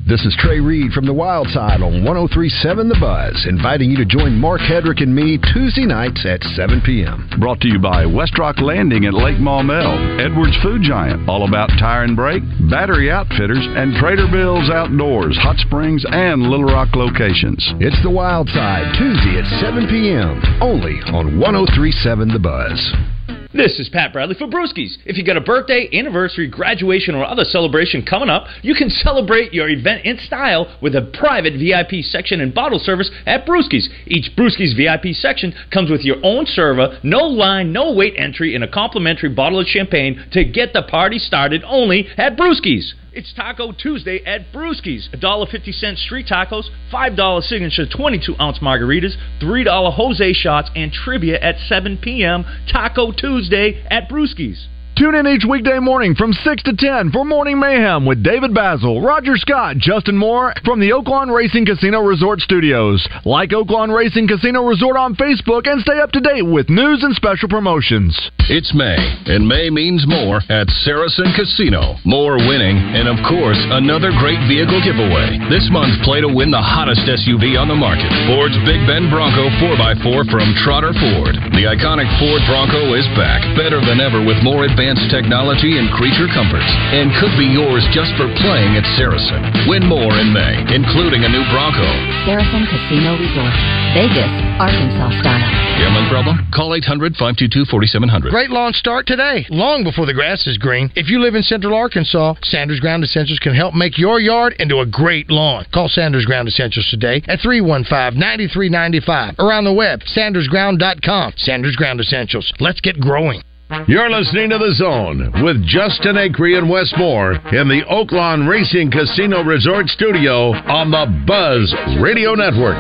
[0.08, 4.06] This is Trey Reed from the Wild Side on 1037 The Buzz, inviting you to
[4.06, 7.30] join Mark Hedrick and me Tuesday nights at 7 p.m.
[7.42, 12.04] Brought to you by Westrock Landing at Lake Maumelle, Edwards Food Giant, all about tire
[12.04, 17.60] and brake, battery outfitters, and Trader Bill's Outdoors, Hot Springs, and Little Rock locations.
[17.84, 23.17] It's the Wild Side, Tuesday at 7 p.m., only on 1037 The Buzz.
[23.54, 24.98] This is Pat Bradley for Brewskis.
[25.06, 29.54] If you got a birthday, anniversary, graduation, or other celebration coming up, you can celebrate
[29.54, 33.88] your event in style with a private VIP section and bottle service at Brewskis.
[34.06, 38.66] Each Brewskis VIP section comes with your own server, no line, no wait entry, and
[38.66, 42.92] a complimentary bottle of champagne to get the party started only at Brewskis.
[43.18, 45.10] It's Taco Tuesday at Brewskis.
[45.10, 51.98] $1.50 street tacos, $5 signature 22 ounce margaritas, $3 Jose shots, and trivia at 7
[51.98, 52.46] p.m.
[52.72, 54.68] Taco Tuesday at Brewskis.
[54.98, 58.98] Tune in each weekday morning from 6 to 10 for Morning Mayhem with David Bazzel,
[58.98, 63.08] Roger Scott, Justin Moore from the Oaklawn Racing Casino Resort Studios.
[63.22, 67.14] Like Oaklawn Racing Casino Resort on Facebook and stay up to date with news and
[67.14, 68.18] special promotions.
[68.50, 68.98] It's May,
[69.30, 72.02] and May means more at Saracen Casino.
[72.02, 75.38] More winning, and of course, another great vehicle giveaway.
[75.54, 79.46] This month, play to win the hottest SUV on the market Ford's Big Bend Bronco
[79.62, 81.38] 4x4 from Trotter Ford.
[81.54, 85.92] The iconic Ford Bronco is back, better than ever with more advanced advanced technology and
[85.92, 89.44] creature comforts, and could be yours just for playing at Saracen.
[89.68, 91.84] Win more in May, including a new Bronco.
[92.24, 93.52] Saracen Casino Resort.
[93.92, 95.52] Vegas, Arkansas style.
[95.76, 96.40] Gambling problem?
[96.56, 98.32] Call 800 522 4700.
[98.32, 100.90] Great lawn start today, long before the grass is green.
[100.96, 104.80] If you live in central Arkansas, Sanders Ground Essentials can help make your yard into
[104.80, 105.66] a great lawn.
[105.74, 111.34] Call Sanders Ground Essentials today at 315 9395 or on the web, sandersground.com.
[111.36, 112.54] Sanders Ground Essentials.
[112.60, 113.44] Let's get growing.
[113.88, 118.92] You're listening to The Zone with Justin Acree and Wes Moore in the Oaklawn Racing
[118.92, 122.78] Casino Resort Studio on the Buzz Radio Network.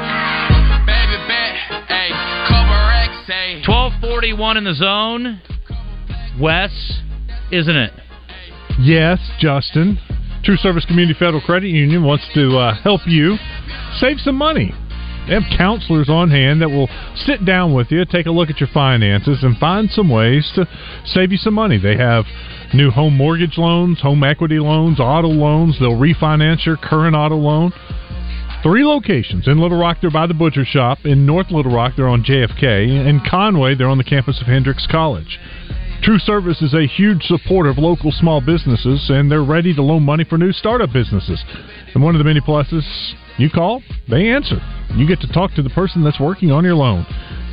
[3.67, 5.41] 1241 in the zone.
[6.39, 6.71] Wes,
[7.51, 7.91] isn't it?
[8.79, 9.99] Yes, Justin.
[10.45, 13.35] True Service Community Federal Credit Union wants to uh, help you
[13.99, 14.71] save some money.
[15.28, 18.59] They have counselors on hand that will sit down with you, take a look at
[18.61, 20.67] your finances, and find some ways to
[21.05, 21.78] save you some money.
[21.78, 22.25] They have
[22.73, 25.78] new home mortgage loans, home equity loans, auto loans.
[25.80, 27.73] They'll refinance your current auto loan.
[28.63, 29.47] Three locations.
[29.47, 30.99] In Little Rock, they're by the Butcher Shop.
[31.03, 33.07] In North Little Rock, they're on JFK.
[33.07, 35.39] In Conway, they're on the campus of Hendrix College.
[36.01, 40.03] True Service is a huge supporter of local small businesses, and they're ready to loan
[40.03, 41.43] money for new startup businesses.
[41.93, 42.84] And one of the many pluses,
[43.38, 44.57] you call, they answer.
[44.95, 47.05] You get to talk to the person that's working on your loan.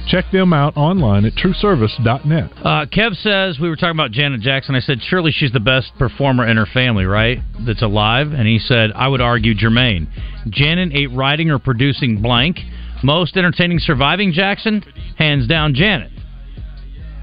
[0.06, 2.50] Check them out online at trueservice.net.
[2.62, 4.74] Uh, Kev says we were talking about Janet Jackson.
[4.74, 7.38] I said surely she's the best performer in her family, right?
[7.66, 8.32] That's alive.
[8.32, 10.08] And he said I would argue Jermaine.
[10.50, 12.58] Janet ain't writing or producing blank.
[13.02, 14.82] Most entertaining surviving Jackson,
[15.16, 16.12] hands down Janet.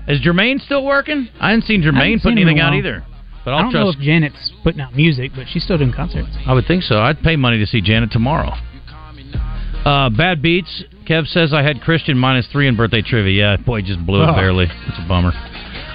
[0.07, 1.29] Is Jermaine still working?
[1.39, 3.05] I haven't seen I haven't Jermaine seen put him in a anything out either.
[3.43, 3.83] But I'll I don't trust.
[3.85, 6.29] know if Janet's putting out music, but she's still doing concerts.
[6.45, 6.99] I would think so.
[6.99, 8.51] I'd pay money to see Janet tomorrow.
[9.85, 10.83] Uh, bad beats.
[11.07, 13.31] Kev says I had Christian minus three in birthday trivia.
[13.53, 14.33] Yeah, boy, just blew it Oh.
[14.35, 14.65] barely.
[14.65, 15.31] It's a bummer.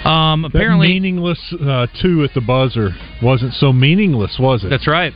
[0.04, 2.90] Um, That apparently, meaningless uh, two at the buzzer
[3.22, 4.70] wasn't so meaningless, was it?
[4.70, 5.12] That's right.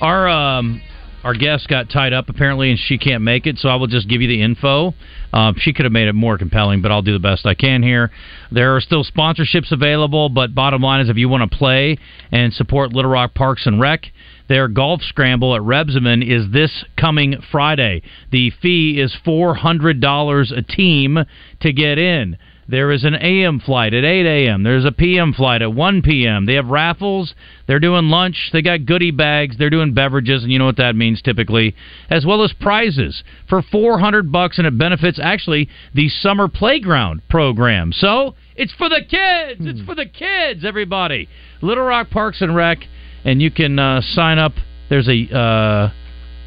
[0.00, 0.80] Our um,
[1.26, 3.58] our guest got tied up apparently, and she can't make it.
[3.58, 4.94] So I will just give you the info.
[5.32, 7.82] Um, she could have made it more compelling, but I'll do the best I can
[7.82, 8.12] here.
[8.52, 11.98] There are still sponsorships available, but bottom line is, if you want to play
[12.30, 14.04] and support Little Rock Parks and Rec.
[14.48, 18.02] Their golf scramble at Rebsamen is this coming Friday.
[18.30, 21.18] The fee is $400 a team
[21.60, 22.38] to get in.
[22.68, 24.64] There is an AM flight at 8 a.m.
[24.64, 26.46] There's a PM flight at 1 p.m.
[26.46, 27.34] They have raffles.
[27.68, 28.50] They're doing lunch.
[28.52, 29.56] They got goodie bags.
[29.56, 31.76] They're doing beverages, and you know what that means typically,
[32.10, 37.92] as well as prizes for 400 bucks, and it benefits actually the summer playground program.
[37.92, 39.60] So it's for the kids.
[39.60, 40.64] It's for the kids.
[40.64, 41.28] Everybody,
[41.62, 42.78] Little Rock Parks and Rec,
[43.24, 44.52] and you can uh, sign up.
[44.88, 45.92] There's a uh,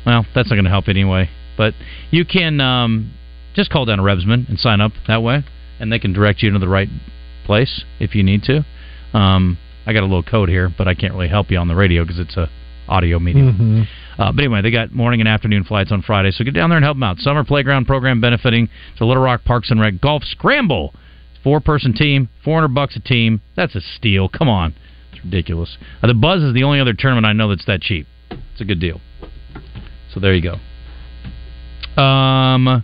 [0.05, 1.74] well, that's not going to help anyway, but
[2.11, 3.13] you can um,
[3.53, 5.43] just call down a Rebsamen and sign up that way,
[5.80, 6.90] and they can direct you to the right
[7.46, 8.66] place if you need to.
[9.18, 11.76] Um, I got a little code here, but I can't really help you on the
[11.76, 12.50] radio because it's a
[12.88, 13.54] audio medium.
[13.54, 13.88] Mhm.
[14.20, 16.78] Uh, but anyway, they got morning and afternoon flights on Friday, so get down there
[16.78, 17.20] and help them out.
[17.20, 18.68] Summer playground program benefiting
[18.98, 20.94] the Little Rock Parks and Rec Golf Scramble.
[21.44, 23.40] Four person team, four hundred bucks a team.
[23.56, 24.28] That's a steal.
[24.28, 24.74] Come on,
[25.14, 25.78] it's ridiculous.
[26.04, 28.08] Uh, the Buzz is the only other tournament I know that's that cheap.
[28.30, 29.00] It's a good deal.
[30.14, 30.60] So there you go.
[32.02, 32.84] Um,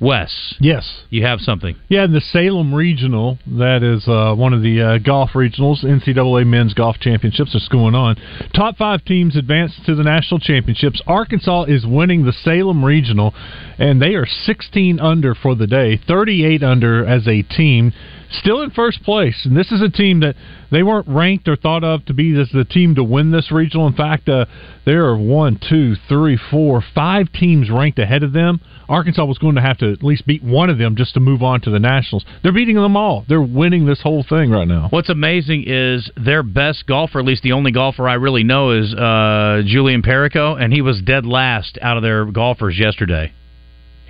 [0.00, 0.54] Wes.
[0.60, 1.02] Yes.
[1.10, 1.76] You have something.
[1.88, 6.46] Yeah, and the Salem Regional, that is uh, one of the uh, golf regionals, NCAA
[6.46, 8.16] Men's Golf Championships that's going on.
[8.54, 11.02] Top five teams advance to the national championships.
[11.06, 13.34] Arkansas is winning the Salem Regional,
[13.78, 17.92] and they are 16 under for the day, 38 under as a team.
[18.32, 20.36] Still in first place, and this is a team that
[20.70, 23.88] they weren't ranked or thought of to be as the team to win this regional.
[23.88, 24.44] In fact, uh,
[24.86, 28.60] there are one, two, three, four, five teams ranked ahead of them.
[28.88, 31.42] Arkansas was going to have to at least beat one of them just to move
[31.42, 32.24] on to the Nationals.
[32.42, 33.24] They're beating them all.
[33.28, 34.88] They're winning this whole thing right now.
[34.90, 38.94] What's amazing is their best golfer, at least the only golfer I really know, is
[38.94, 43.32] uh, Julian Perico, and he was dead last out of their golfers yesterday.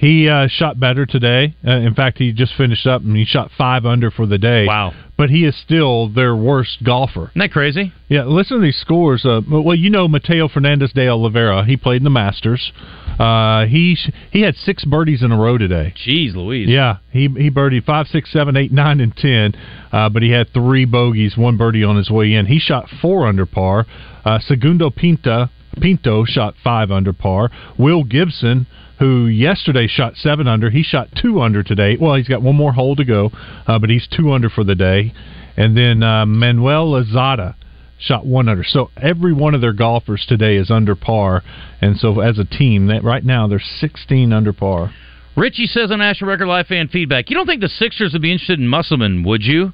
[0.01, 1.55] He uh, shot better today.
[1.67, 4.65] Uh, in fact, he just finished up and he shot five under for the day.
[4.67, 4.95] Wow.
[5.19, 7.29] But he is still their worst golfer.
[7.29, 7.93] Isn't that crazy?
[8.09, 9.27] Yeah, listen to these scores.
[9.27, 11.67] Uh, well, you know Mateo Fernandez de Oliveira.
[11.67, 12.73] He played in the Masters.
[13.19, 13.99] Uh, he
[14.33, 15.93] he had six birdies in a row today.
[16.07, 16.71] Jeez Louise.
[16.71, 19.53] Yeah, he he birdied five, six, seven, eight, nine, and ten.
[19.93, 22.47] Uh, but he had three bogeys, one birdie on his way in.
[22.47, 23.85] He shot four under par.
[24.25, 27.51] Uh, Segundo Pinta Pinto shot five under par.
[27.79, 28.67] Will Gibson,
[29.01, 31.97] who yesterday shot seven under, he shot two under today.
[31.99, 33.31] Well, he's got one more hole to go,
[33.67, 35.13] uh, but he's two under for the day.
[35.57, 37.55] And then uh, Manuel Lozada
[37.99, 38.63] shot one under.
[38.63, 41.43] So every one of their golfers today is under par,
[41.81, 44.93] and so as a team, that right now they're 16 under par.
[45.35, 48.33] Richie says on National Record Live fan feedback, you don't think the Sixers would be
[48.33, 49.73] interested in Musselman, would you?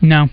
[0.00, 0.28] No.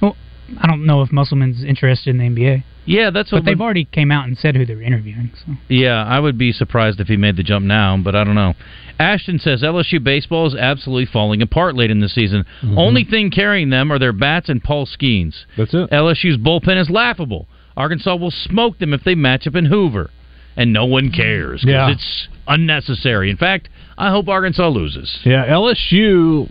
[0.00, 0.16] Well,
[0.58, 2.64] I don't know if Musselman's interested in the NBA.
[2.90, 3.38] Yeah, that's what.
[3.38, 3.50] But what.
[3.52, 5.30] they've already came out and said who they were interviewing.
[5.46, 8.34] So Yeah, I would be surprised if he made the jump now, but I don't
[8.34, 8.54] know.
[8.98, 12.44] Ashton says LSU baseball is absolutely falling apart late in the season.
[12.62, 12.78] Mm-hmm.
[12.78, 15.34] Only thing carrying them are their bats and Paul Skenes.
[15.56, 15.90] That's it.
[15.90, 17.46] LSU's bullpen is laughable.
[17.76, 20.10] Arkansas will smoke them if they match up in Hoover,
[20.56, 21.90] and no one cares because Yeah.
[21.90, 23.30] it's unnecessary.
[23.30, 25.20] In fact, I hope Arkansas loses.
[25.24, 26.48] Yeah, LSU.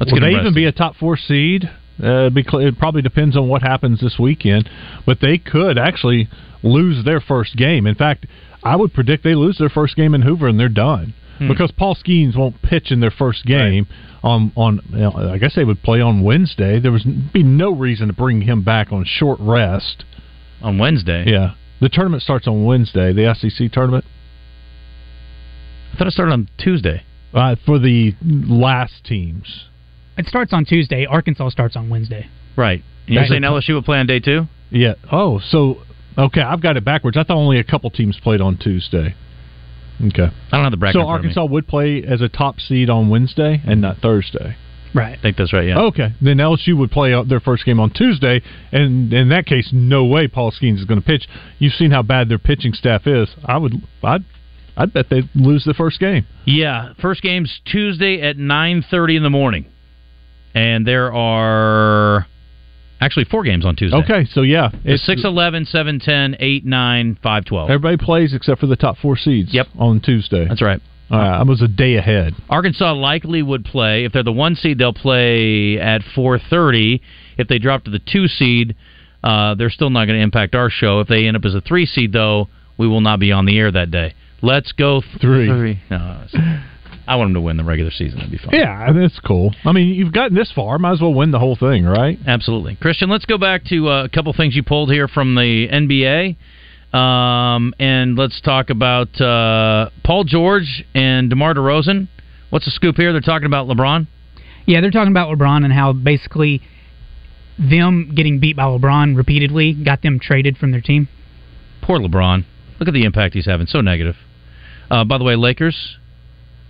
[0.00, 1.70] Let's will get 'em they even be a top four seed?
[2.02, 4.68] Uh, it probably depends on what happens this weekend,
[5.06, 6.28] but they could actually
[6.62, 7.86] lose their first game.
[7.86, 8.26] In fact,
[8.62, 11.48] I would predict they lose their first game in Hoover and they're done Hmm.
[11.48, 13.86] because Paul Skenes won't pitch in their first game
[14.22, 14.80] on on.
[14.90, 16.78] You know, I guess they would play on Wednesday.
[16.78, 20.04] There was be no reason to bring him back on short rest
[20.62, 21.24] on Wednesday.
[21.26, 23.12] Yeah, the tournament starts on Wednesday.
[23.12, 24.04] The SEC tournament.
[25.92, 27.02] I thought it started on Tuesday.
[27.32, 29.64] Uh, for the last teams.
[30.16, 31.06] It starts on Tuesday.
[31.06, 32.28] Arkansas starts on Wednesday.
[32.56, 32.82] Right.
[33.06, 34.44] And you're saying LSU will play on day two?
[34.70, 34.94] Yeah.
[35.10, 35.78] Oh, so
[36.16, 37.16] okay, I've got it backwards.
[37.16, 39.14] I thought only a couple teams played on Tuesday.
[40.00, 40.24] Okay.
[40.24, 40.94] I don't have the bracket.
[40.94, 41.28] So in front me.
[41.28, 44.56] Arkansas would play as a top seed on Wednesday and not Thursday.
[44.94, 45.18] Right.
[45.18, 45.66] I think that's right.
[45.66, 45.80] Yeah.
[45.82, 46.14] Okay.
[46.22, 48.40] Then LSU would play their first game on Tuesday,
[48.70, 51.26] and in that case, no way Paul Skenes is going to pitch.
[51.58, 53.28] You've seen how bad their pitching staff is.
[53.44, 54.24] I would, I'd,
[54.76, 56.26] I'd bet they lose the first game.
[56.44, 59.66] Yeah, first game's Tuesday at nine thirty in the morning,
[60.54, 62.26] and there are
[63.00, 63.96] actually four games on Tuesday.
[63.98, 67.70] Okay, so yeah, it's 6, 11, 7, 10, 8, 9, 5, 12.
[67.70, 69.52] Everybody plays except for the top four seeds.
[69.52, 69.66] Yep.
[69.78, 70.46] On Tuesday.
[70.48, 70.80] That's right.
[71.10, 72.32] All right, I was a day ahead.
[72.48, 74.78] Arkansas likely would play if they're the one seed.
[74.78, 77.02] They'll play at four thirty.
[77.36, 78.74] If they drop to the two seed,
[79.22, 81.00] uh, they're still not going to impact our show.
[81.00, 82.48] If they end up as a three seed, though,
[82.78, 84.14] we will not be on the air that day.
[84.40, 85.46] Let's go th- Three.
[85.90, 86.60] No, it's-
[87.06, 88.18] I want them to win the regular season.
[88.18, 88.54] That'd be fun.
[88.54, 89.54] Yeah, that's cool.
[89.64, 90.78] I mean, you've gotten this far.
[90.78, 92.18] Might as well win the whole thing, right?
[92.26, 92.76] Absolutely.
[92.76, 96.36] Christian, let's go back to uh, a couple things you pulled here from the NBA.
[96.96, 102.08] Um, and let's talk about uh, Paul George and DeMar DeRozan.
[102.50, 103.12] What's the scoop here?
[103.12, 104.06] They're talking about LeBron.
[104.66, 106.62] Yeah, they're talking about LeBron and how basically
[107.58, 111.08] them getting beat by LeBron repeatedly got them traded from their team.
[111.82, 112.44] Poor LeBron.
[112.78, 113.66] Look at the impact he's having.
[113.66, 114.16] So negative.
[114.90, 115.96] Uh, by the way, Lakers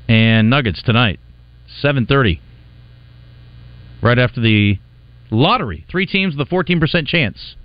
[0.09, 1.21] and Nuggets tonight,
[1.81, 2.41] seven thirty.
[4.03, 4.79] Right after the
[5.31, 7.57] lottery, three teams with a fourteen percent chance,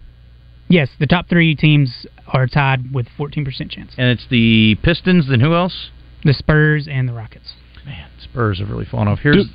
[0.69, 3.91] Yes, the top three teams are tied with 14% chance.
[3.97, 5.27] and it's the Pistons.
[5.27, 5.89] Then who else?
[6.23, 7.53] The Spurs and the Rockets.
[7.83, 9.17] Man, Spurs have really fallen off.
[9.19, 9.47] Here's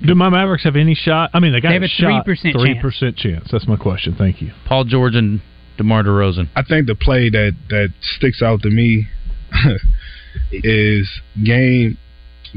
[0.00, 1.30] Do, do my Mavericks have any shot?
[1.34, 2.24] I mean, they got They have a shot.
[2.24, 3.48] 3% Three percent chance.
[3.50, 4.14] That's my question.
[4.16, 4.52] Thank you.
[4.66, 5.40] Paul George and
[5.78, 6.48] DeMar DeRozan.
[6.54, 9.08] I think the play that that sticks out to me
[10.52, 11.08] is
[11.44, 11.98] game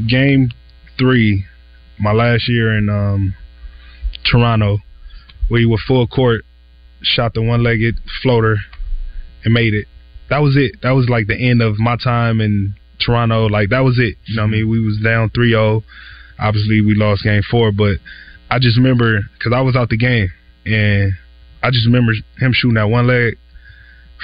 [0.07, 0.51] game
[0.97, 1.45] three,
[1.99, 3.33] my last year in um,
[4.29, 4.79] Toronto,
[5.49, 6.43] he was full court,
[7.01, 8.57] shot the one legged floater,
[9.43, 9.85] and made it.
[10.29, 10.81] That was it.
[10.81, 13.45] That was like the end of my time in Toronto.
[13.45, 14.15] Like that was it.
[14.25, 14.69] You know I mean?
[14.69, 15.83] We was down 3-0.
[16.39, 17.97] Obviously, we lost game four, but
[18.49, 20.29] I just remember because I was out the game,
[20.65, 21.13] and
[21.63, 23.37] I just remember him shooting that one leg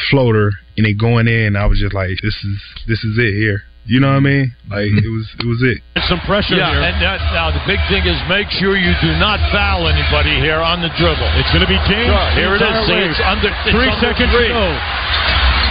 [0.10, 1.56] floater and it going in.
[1.56, 3.64] I was just like, this is this is it here.
[3.90, 4.54] You know what I mean?
[4.70, 5.82] Like it was it was it.
[6.06, 6.86] Some pressure yeah, here.
[6.86, 10.62] and that, now the big thing is make sure you do not foul anybody here
[10.62, 11.26] on the dribble.
[11.42, 12.06] It's going to be James.
[12.06, 12.70] Sure, here it is.
[12.86, 14.54] Center See, it's under it's Three under seconds three.
[14.54, 14.70] to go.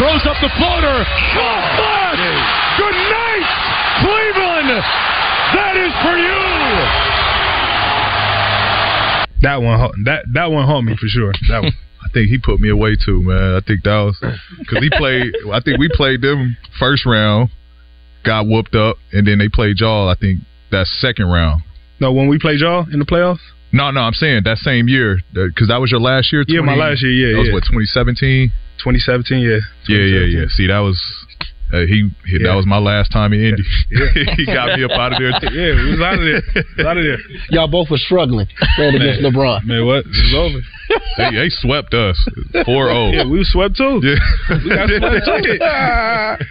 [0.02, 0.96] Throws up the floater.
[1.06, 2.18] Oh, block!
[2.82, 3.48] Good night,
[4.02, 4.70] Cleveland.
[5.54, 6.40] That is for you.
[9.42, 11.32] That one that that one hurt me for sure.
[11.48, 11.72] That one.
[12.02, 13.54] I think he put me away too, man.
[13.54, 14.18] I think that was
[14.58, 15.32] because he played.
[15.52, 17.50] I think we played them first round,
[18.24, 20.08] got whooped up, and then they played y'all.
[20.08, 20.40] I think
[20.70, 21.62] that second round.
[22.00, 23.40] No, when we played y'all in the playoffs.
[23.72, 26.44] No, no, I'm saying that same year because that was your last year.
[26.48, 28.50] Yeah, my last year, yeah, that was what 2017.
[28.82, 29.58] 2017, yeah.
[29.86, 30.46] Yeah, yeah, yeah.
[30.48, 30.98] See, that was
[31.72, 33.62] uh, he, he That was my last time in Indy.
[34.36, 35.30] he got me up out of there.
[35.54, 36.42] Yeah, we was out of there.
[36.76, 37.18] Was out of there.
[37.50, 39.64] Y'all both were struggling playing against LeBron.
[39.64, 40.02] Man, what?
[40.02, 40.58] It was over.
[41.16, 42.18] they, they swept us
[42.66, 43.14] 4-0.
[43.14, 44.00] Yeah, we swept too.
[44.02, 44.18] Yeah.
[44.64, 44.90] We got
[45.22, 46.44] swept too.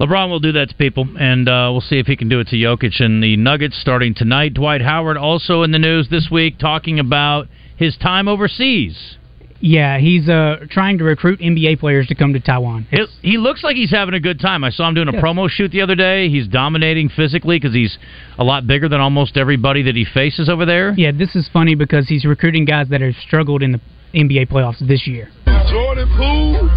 [0.00, 2.48] LeBron will do that to people, and uh, we'll see if he can do it
[2.48, 3.00] to Jokic.
[3.00, 4.54] And the Nuggets starting tonight.
[4.54, 9.16] Dwight Howard also in the news this week talking about his time overseas.
[9.60, 12.86] Yeah, he's uh, trying to recruit NBA players to come to Taiwan.
[12.90, 14.62] It, he looks like he's having a good time.
[14.62, 15.20] I saw him doing a Yeah.
[15.22, 16.28] promo shoot the other day.
[16.28, 17.96] He's dominating physically because he's
[18.36, 20.92] a lot bigger than almost everybody that he faces over there.
[20.98, 23.80] Yeah, this is funny because he's recruiting guys that have struggled in the
[24.12, 25.30] NBA playoffs this year.
[25.70, 26.68] Jordan Poole,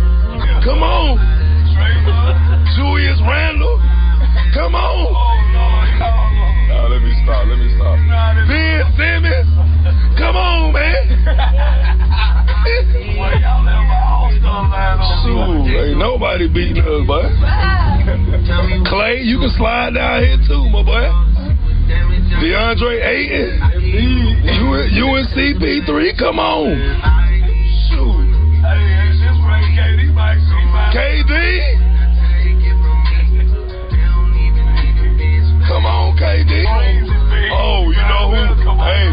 [0.63, 1.46] come on.
[2.77, 3.81] Julius Randle,
[4.53, 5.09] Come on.
[6.69, 7.41] nah, let me stop.
[7.49, 7.97] Let me stop.
[8.45, 9.49] Ben Simmons.
[10.17, 11.03] Come on, man.
[15.25, 17.23] Shoot, ain't nobody beating us, boy.
[18.87, 21.09] Klay, you can slide down here too, my boy.
[22.37, 23.61] DeAndre Ayton,
[25.01, 26.77] UNC P three, come on.
[27.89, 28.27] Shoot.
[30.93, 31.86] KD?
[36.17, 36.65] KD.
[37.53, 38.41] Oh, you know who?
[38.81, 39.07] Hey,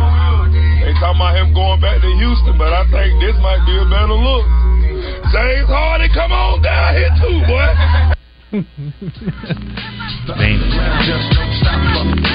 [0.85, 3.85] they talking about him going back to Houston, but I think this might be a
[3.85, 4.45] better look.
[5.33, 7.69] James Harden, come on down here too, boy.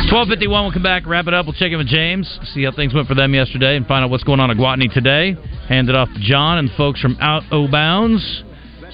[0.10, 0.64] Twelve fifty one.
[0.64, 1.46] We'll come back, wrap it up.
[1.46, 4.12] We'll check in with James, see how things went for them yesterday, and find out
[4.12, 5.36] what's going on at Gwatney today.
[5.68, 8.44] Hand it off to John and folks from Out O Bounds.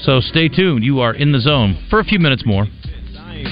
[0.04, 0.84] So stay tuned.
[0.84, 2.68] You are in the zone for a few minutes more.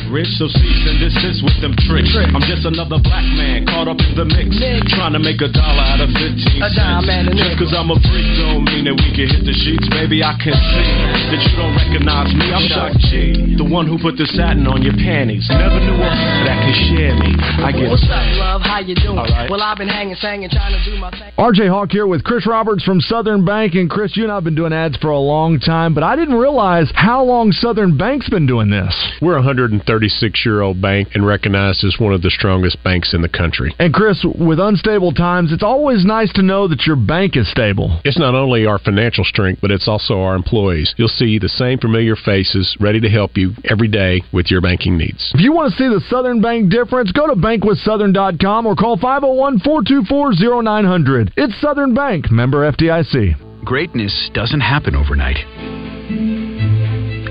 [0.10, 2.14] Rich, so cease and desist with them tricks.
[2.14, 4.54] I'm just another black man caught up in the mix.
[4.94, 7.42] Trying to make a dollar out of 15 A dime and a cents.
[7.42, 9.86] Just cause I'm a freak don't mean that we can hit the sheets.
[9.90, 10.90] Baby, I can see
[11.34, 12.46] that you don't recognize me.
[12.54, 15.46] I'm Doc G, the one who put the satin on your panties.
[15.50, 16.10] Never knew a
[16.46, 17.32] that could share me.
[17.64, 18.62] I get What's up, love?
[18.62, 19.18] How you doing?
[19.50, 21.32] Well, I've been hanging, singing, trying to do my thing.
[21.38, 23.76] RJ Hawk here with Chris Roberts from Southern Bank.
[23.76, 26.16] And Chris, you and I have been doing ads for a long time, but I
[26.16, 28.94] didn't realize how long Southern Bank's been doing this.
[29.22, 29.44] We're a
[29.84, 33.74] 136 year old bank and recognized as one of the strongest banks in the country.
[33.80, 38.00] And Chris, with unstable times, it's always nice to know that your bank is stable.
[38.06, 40.94] It's not only our financial strength, but it's also our employees.
[40.98, 44.98] You'll see the same familiar faces ready to help you every day with your banking
[44.98, 45.32] needs.
[45.34, 49.60] If you want to see the Southern Bank difference, go to bankwithsouthern.com or call 501
[49.60, 51.34] 424 0900.
[51.36, 53.66] It's Southern Bank, member FDIC.
[53.66, 55.38] Greatness doesn't happen overnight.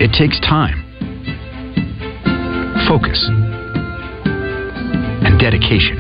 [0.00, 0.91] It takes time,
[2.93, 3.24] focus,
[5.24, 5.97] and dedication.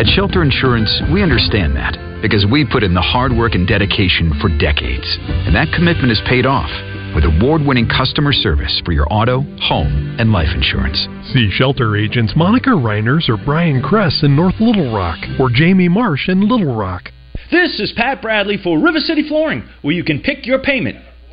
[0.00, 4.32] At Shelter Insurance, we understand that because we put in the hard work and dedication
[4.40, 5.04] for decades.
[5.44, 6.70] And that commitment has paid off
[7.14, 10.96] with award winning customer service for your auto, home, and life insurance.
[11.34, 16.30] See shelter agents Monica Reiners or Brian Kress in North Little Rock or Jamie Marsh
[16.30, 17.10] in Little Rock.
[17.50, 20.96] This is Pat Bradley for River City Flooring, where you can pick your payment.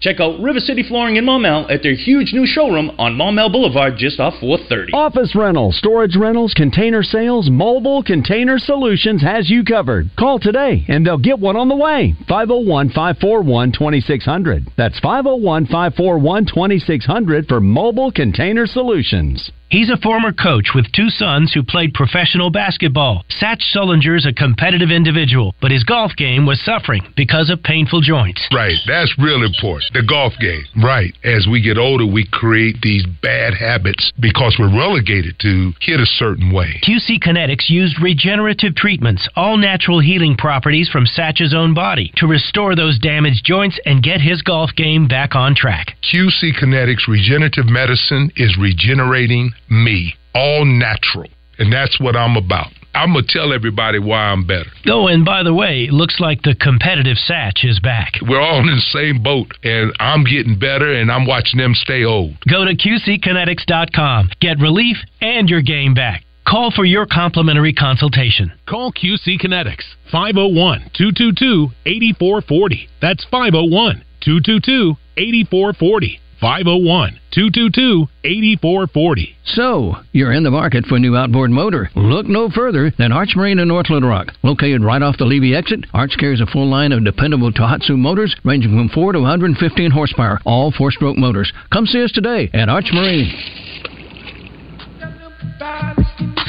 [0.00, 3.94] Check out River City Flooring in Maumelle at their huge new showroom on Maumelle Boulevard
[3.96, 4.92] just off 430.
[4.92, 10.10] Office rentals, storage rentals, container sales, mobile container solutions has you covered.
[10.18, 12.14] Call today and they'll get one on the way.
[12.28, 14.68] 501 541 2600.
[14.76, 19.50] That's 501 541 2600 for mobile container solutions.
[19.68, 23.24] He's a former coach with two sons who played professional basketball.
[23.42, 28.46] Satch Sullinger's a competitive individual, but his golf game was suffering because of painful joints.
[28.54, 29.92] Right, that's real important.
[29.92, 30.62] The golf game.
[30.82, 31.12] Right.
[31.24, 36.06] As we get older, we create these bad habits because we're relegated to hit a
[36.06, 36.80] certain way.
[36.86, 42.76] QC Kinetics used regenerative treatments, all natural healing properties from Satch's own body, to restore
[42.76, 45.96] those damaged joints and get his golf game back on track.
[46.12, 51.28] QC Kinetics Regenerative Medicine is regenerating me, all natural.
[51.58, 52.68] And that's what I'm about.
[52.96, 54.70] I'm going to tell everybody why I'm better.
[54.86, 58.14] Oh, and by the way, looks like the competitive Satch is back.
[58.22, 62.04] We're all in the same boat, and I'm getting better, and I'm watching them stay
[62.04, 62.36] old.
[62.48, 64.30] Go to QCKinetics.com.
[64.40, 66.24] Get relief and your game back.
[66.46, 68.52] Call for your complimentary consultation.
[68.66, 72.88] Call QC Kinetics 501 222 8440.
[73.02, 76.20] That's 501 222 8440.
[76.40, 79.36] 501 222 8440.
[79.44, 81.90] So, you're in the market for a new outboard motor.
[81.94, 84.32] Look no further than Arch Marine in North Little Rock.
[84.42, 88.34] Located right off the Levy exit, Arch carries a full line of dependable Tohatsu motors
[88.44, 91.52] ranging from 4 to 115 horsepower, all four stroke motors.
[91.72, 93.32] Come see us today at Arch Marine.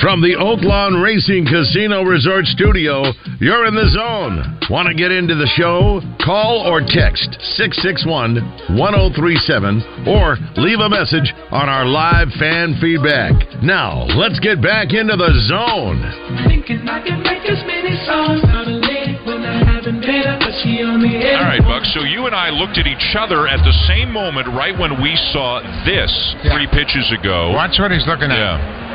[0.01, 3.09] From the Oaklawn Racing Casino Resort Studio,
[3.41, 4.45] you're in the zone.
[4.69, 6.05] Want to get into the show?
[6.21, 13.33] Call or text 661 1037 or leave a message on our live fan feedback.
[13.65, 16.05] Now, let's get back into the zone.
[16.45, 20.45] Thinking I can make as many songs out of late when I haven't been up,
[20.45, 21.41] but she on the air.
[21.41, 21.81] All right, Buck.
[21.89, 25.17] So you and I looked at each other at the same moment, right when we
[25.33, 25.57] saw
[25.89, 26.13] this
[26.53, 27.49] three pitches ago.
[27.57, 28.37] Watch what he's looking at.
[28.37, 28.86] Yeah.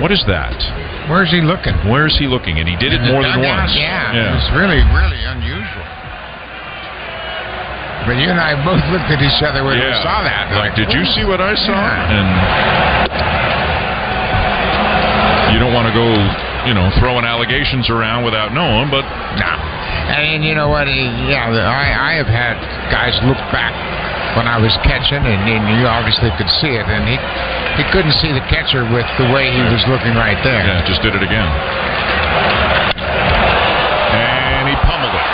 [0.00, 0.56] What is that?
[1.08, 1.74] Where's he looking?
[1.90, 2.58] Where is he looking?
[2.58, 3.74] And he did it more than once.
[3.74, 5.86] Yeah, it's really, really unusual.
[8.08, 10.48] But you and I both looked at each other when we saw that.
[10.56, 11.76] Like, did you see what I saw?
[11.76, 12.16] Yeah.
[12.16, 12.26] And
[15.52, 16.08] you don't want to go
[16.66, 19.04] you know, throwing allegations around without knowing, but
[19.40, 19.56] nah.
[20.12, 20.86] And you know what?
[20.86, 22.60] Yeah, I, I have had
[22.92, 23.72] guys look back
[24.36, 27.16] when I was catching, and, and you obviously could see it, and he
[27.80, 30.62] he couldn't see the catcher with the way he was looking right there.
[30.62, 31.48] Yeah, just did it again.
[34.14, 35.28] And he pummeled it.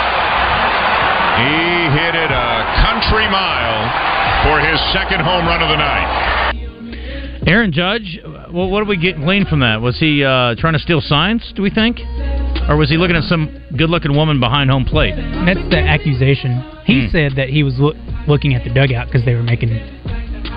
[1.37, 1.53] He
[1.93, 2.49] hit it a
[2.81, 3.85] country mile
[4.45, 6.07] for his second home run of the night.
[7.47, 8.19] Aaron Judge,
[8.51, 9.79] well, what did we get gleaned from that?
[9.81, 11.53] Was he uh, trying to steal signs?
[11.55, 11.97] Do we think,
[12.67, 15.15] or was he looking at some good-looking woman behind home plate?
[15.15, 16.63] That's the accusation.
[16.85, 17.11] He Hmm.
[17.11, 17.95] said that he was loo-
[18.27, 19.71] looking at the dugout because they were making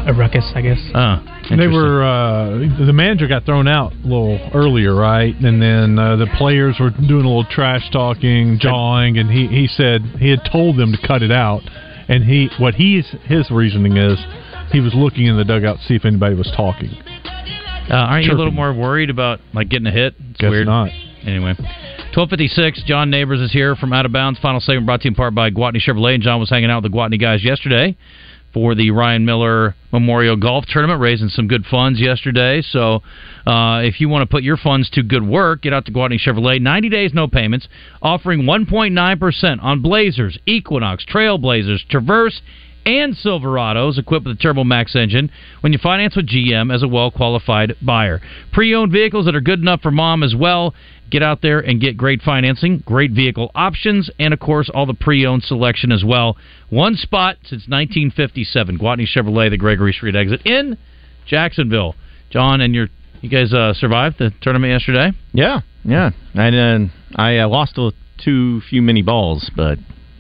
[0.07, 0.51] a ruckus.
[0.55, 0.81] I guess.
[0.95, 1.19] Uh,
[1.57, 5.35] They were uh, the manager got thrown out a little earlier, right?
[5.41, 9.67] And then uh, the players were doing a little trash talking, jawing, and he, he
[9.67, 11.63] said he had told them to cut it out.
[12.09, 14.19] And he what he's his reasoning is
[14.73, 16.91] he was looking in the dugout to see if anybody was talking.
[17.91, 20.15] Uh, aren't you a little more worried about like getting a hit?
[20.31, 20.67] It's Guess weird.
[20.67, 20.91] not.
[21.27, 21.55] Anyway,
[22.13, 22.83] twelve fifty six.
[22.85, 24.39] John Neighbors is here from Out of Bounds.
[24.41, 26.15] Final segment brought to you in part by Gwatney Chevrolet.
[26.15, 27.97] And John was hanging out with the Gwatney guys yesterday
[28.53, 32.63] for the Ryan Miller Memorial Golf Tournament, raising some good funds yesterday.
[32.63, 33.03] So,
[33.47, 36.19] uh, if you want to put your funds to good work, get out to Gwatney
[36.19, 36.61] Chevrolet.
[36.61, 37.69] Ninety days, no payments,
[38.03, 42.41] offering one point nine percent on Blazers, Equinox, Trailblazers, Traverse
[42.87, 45.31] and Silverados equipped with a Turbo Max engine
[45.61, 48.21] when you finance with GM as a well qualified buyer.
[48.53, 50.75] Pre owned vehicles that are good enough for mom as well.
[51.11, 54.95] Get out there and get great financing, great vehicle options, and of course, all the
[54.95, 56.37] pre owned selection as well.
[56.69, 58.79] One spot since 1957.
[58.79, 60.79] Gwatney Chevrolet, the Gregory Street exit in
[61.27, 61.97] Jacksonville.
[62.31, 62.89] John and your
[63.21, 65.17] you guys uh, survived the tournament yesterday?
[65.33, 66.11] Yeah, yeah.
[66.35, 67.93] And then I uh, lost a,
[68.23, 69.79] too few mini balls, but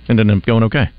[0.09, 0.91] ended up going okay.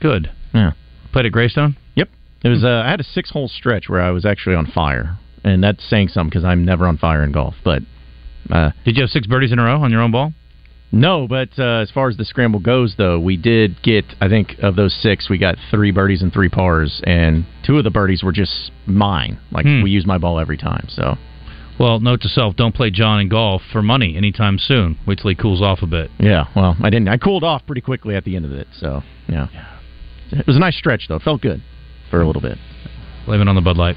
[0.00, 0.30] Good.
[0.54, 0.72] Yeah.
[1.12, 1.76] Played at Greystone.
[1.96, 2.08] Yep.
[2.44, 2.64] It was.
[2.64, 5.86] Uh, I had a six hole stretch where I was actually on fire, and that's
[5.88, 7.54] saying something because I'm never on fire in golf.
[7.62, 7.82] But
[8.52, 10.32] uh, did you have six birdies in a row on your own ball?
[10.92, 14.04] No, but uh, as far as the scramble goes, though, we did get.
[14.20, 17.84] I think of those six, we got three birdies and three pars, and two of
[17.84, 19.38] the birdies were just mine.
[19.52, 19.82] Like Hmm.
[19.82, 20.86] we use my ball every time.
[20.88, 21.16] So
[21.78, 24.98] Well, note to self: don't play John in golf for money anytime soon.
[25.06, 26.10] Wait till he cools off a bit.
[26.18, 26.46] yeah.
[26.56, 27.08] Well, I didn't.
[27.08, 28.66] I cooled off pretty quickly at the end of it.
[28.80, 29.46] So yeah,
[30.32, 31.16] it was a nice stretch though.
[31.16, 31.62] It felt good
[32.10, 32.58] for a little bit.
[33.26, 33.96] Blame it on the Bud Light.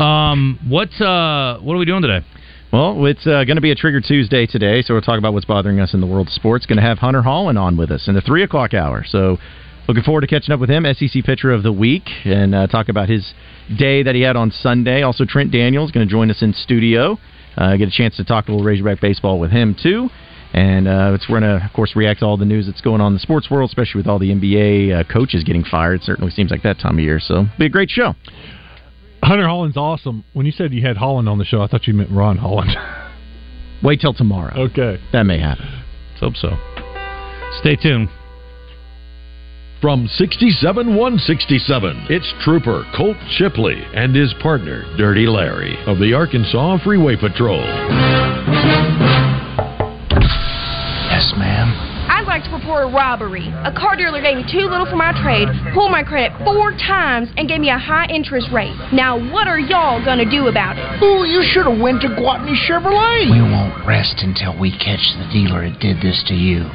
[0.00, 2.26] Um, what uh, what are we doing today?
[2.72, 5.44] Well, it's uh, going to be a Trigger Tuesday today, so we'll talk about what's
[5.44, 6.64] bothering us in the world of sports.
[6.64, 9.04] Going to have Hunter Hollan on with us in the three o'clock hour.
[9.06, 9.36] So,
[9.86, 10.86] looking forward to catching up with him.
[10.94, 13.34] SEC Pitcher of the Week, and uh, talk about his
[13.76, 15.02] day that he had on Sunday.
[15.02, 17.18] Also, Trent Daniels going to join us in studio.
[17.58, 20.08] Uh, get a chance to talk a little Razorback baseball with him too.
[20.54, 23.02] And uh, it's, we're going to, of course, react to all the news that's going
[23.02, 25.96] on in the sports world, especially with all the NBA uh, coaches getting fired.
[25.96, 27.20] It certainly seems like that time of year.
[27.20, 28.14] So, be a great show.
[29.22, 30.24] Hunter Hollan's awesome.
[30.32, 32.70] When you said you had Hollan on the show, I thought you meant Ron Holland.
[33.82, 34.52] Wait till tomorrow.
[34.70, 34.98] Okay.
[35.12, 35.66] That may happen.
[36.10, 36.56] Let's hope so.
[37.60, 38.08] Stay tuned.
[39.80, 46.78] From 67 167, it's Trooper Colt Shipley and his partner, Dirty Larry, of the Arkansas
[46.84, 47.60] Freeway Patrol.
[51.10, 51.91] Yes, ma'am.
[52.12, 53.48] I'd like to report a robbery.
[53.64, 57.32] A car dealer gave me too little for my trade, pulled my credit four times,
[57.38, 58.76] and gave me a high interest rate.
[58.92, 60.84] Now, what are y'all gonna do about it?
[61.02, 63.32] Ooh, you should have went to Gwatney Chevrolet.
[63.32, 66.68] We won't rest until we catch the dealer that did this to you.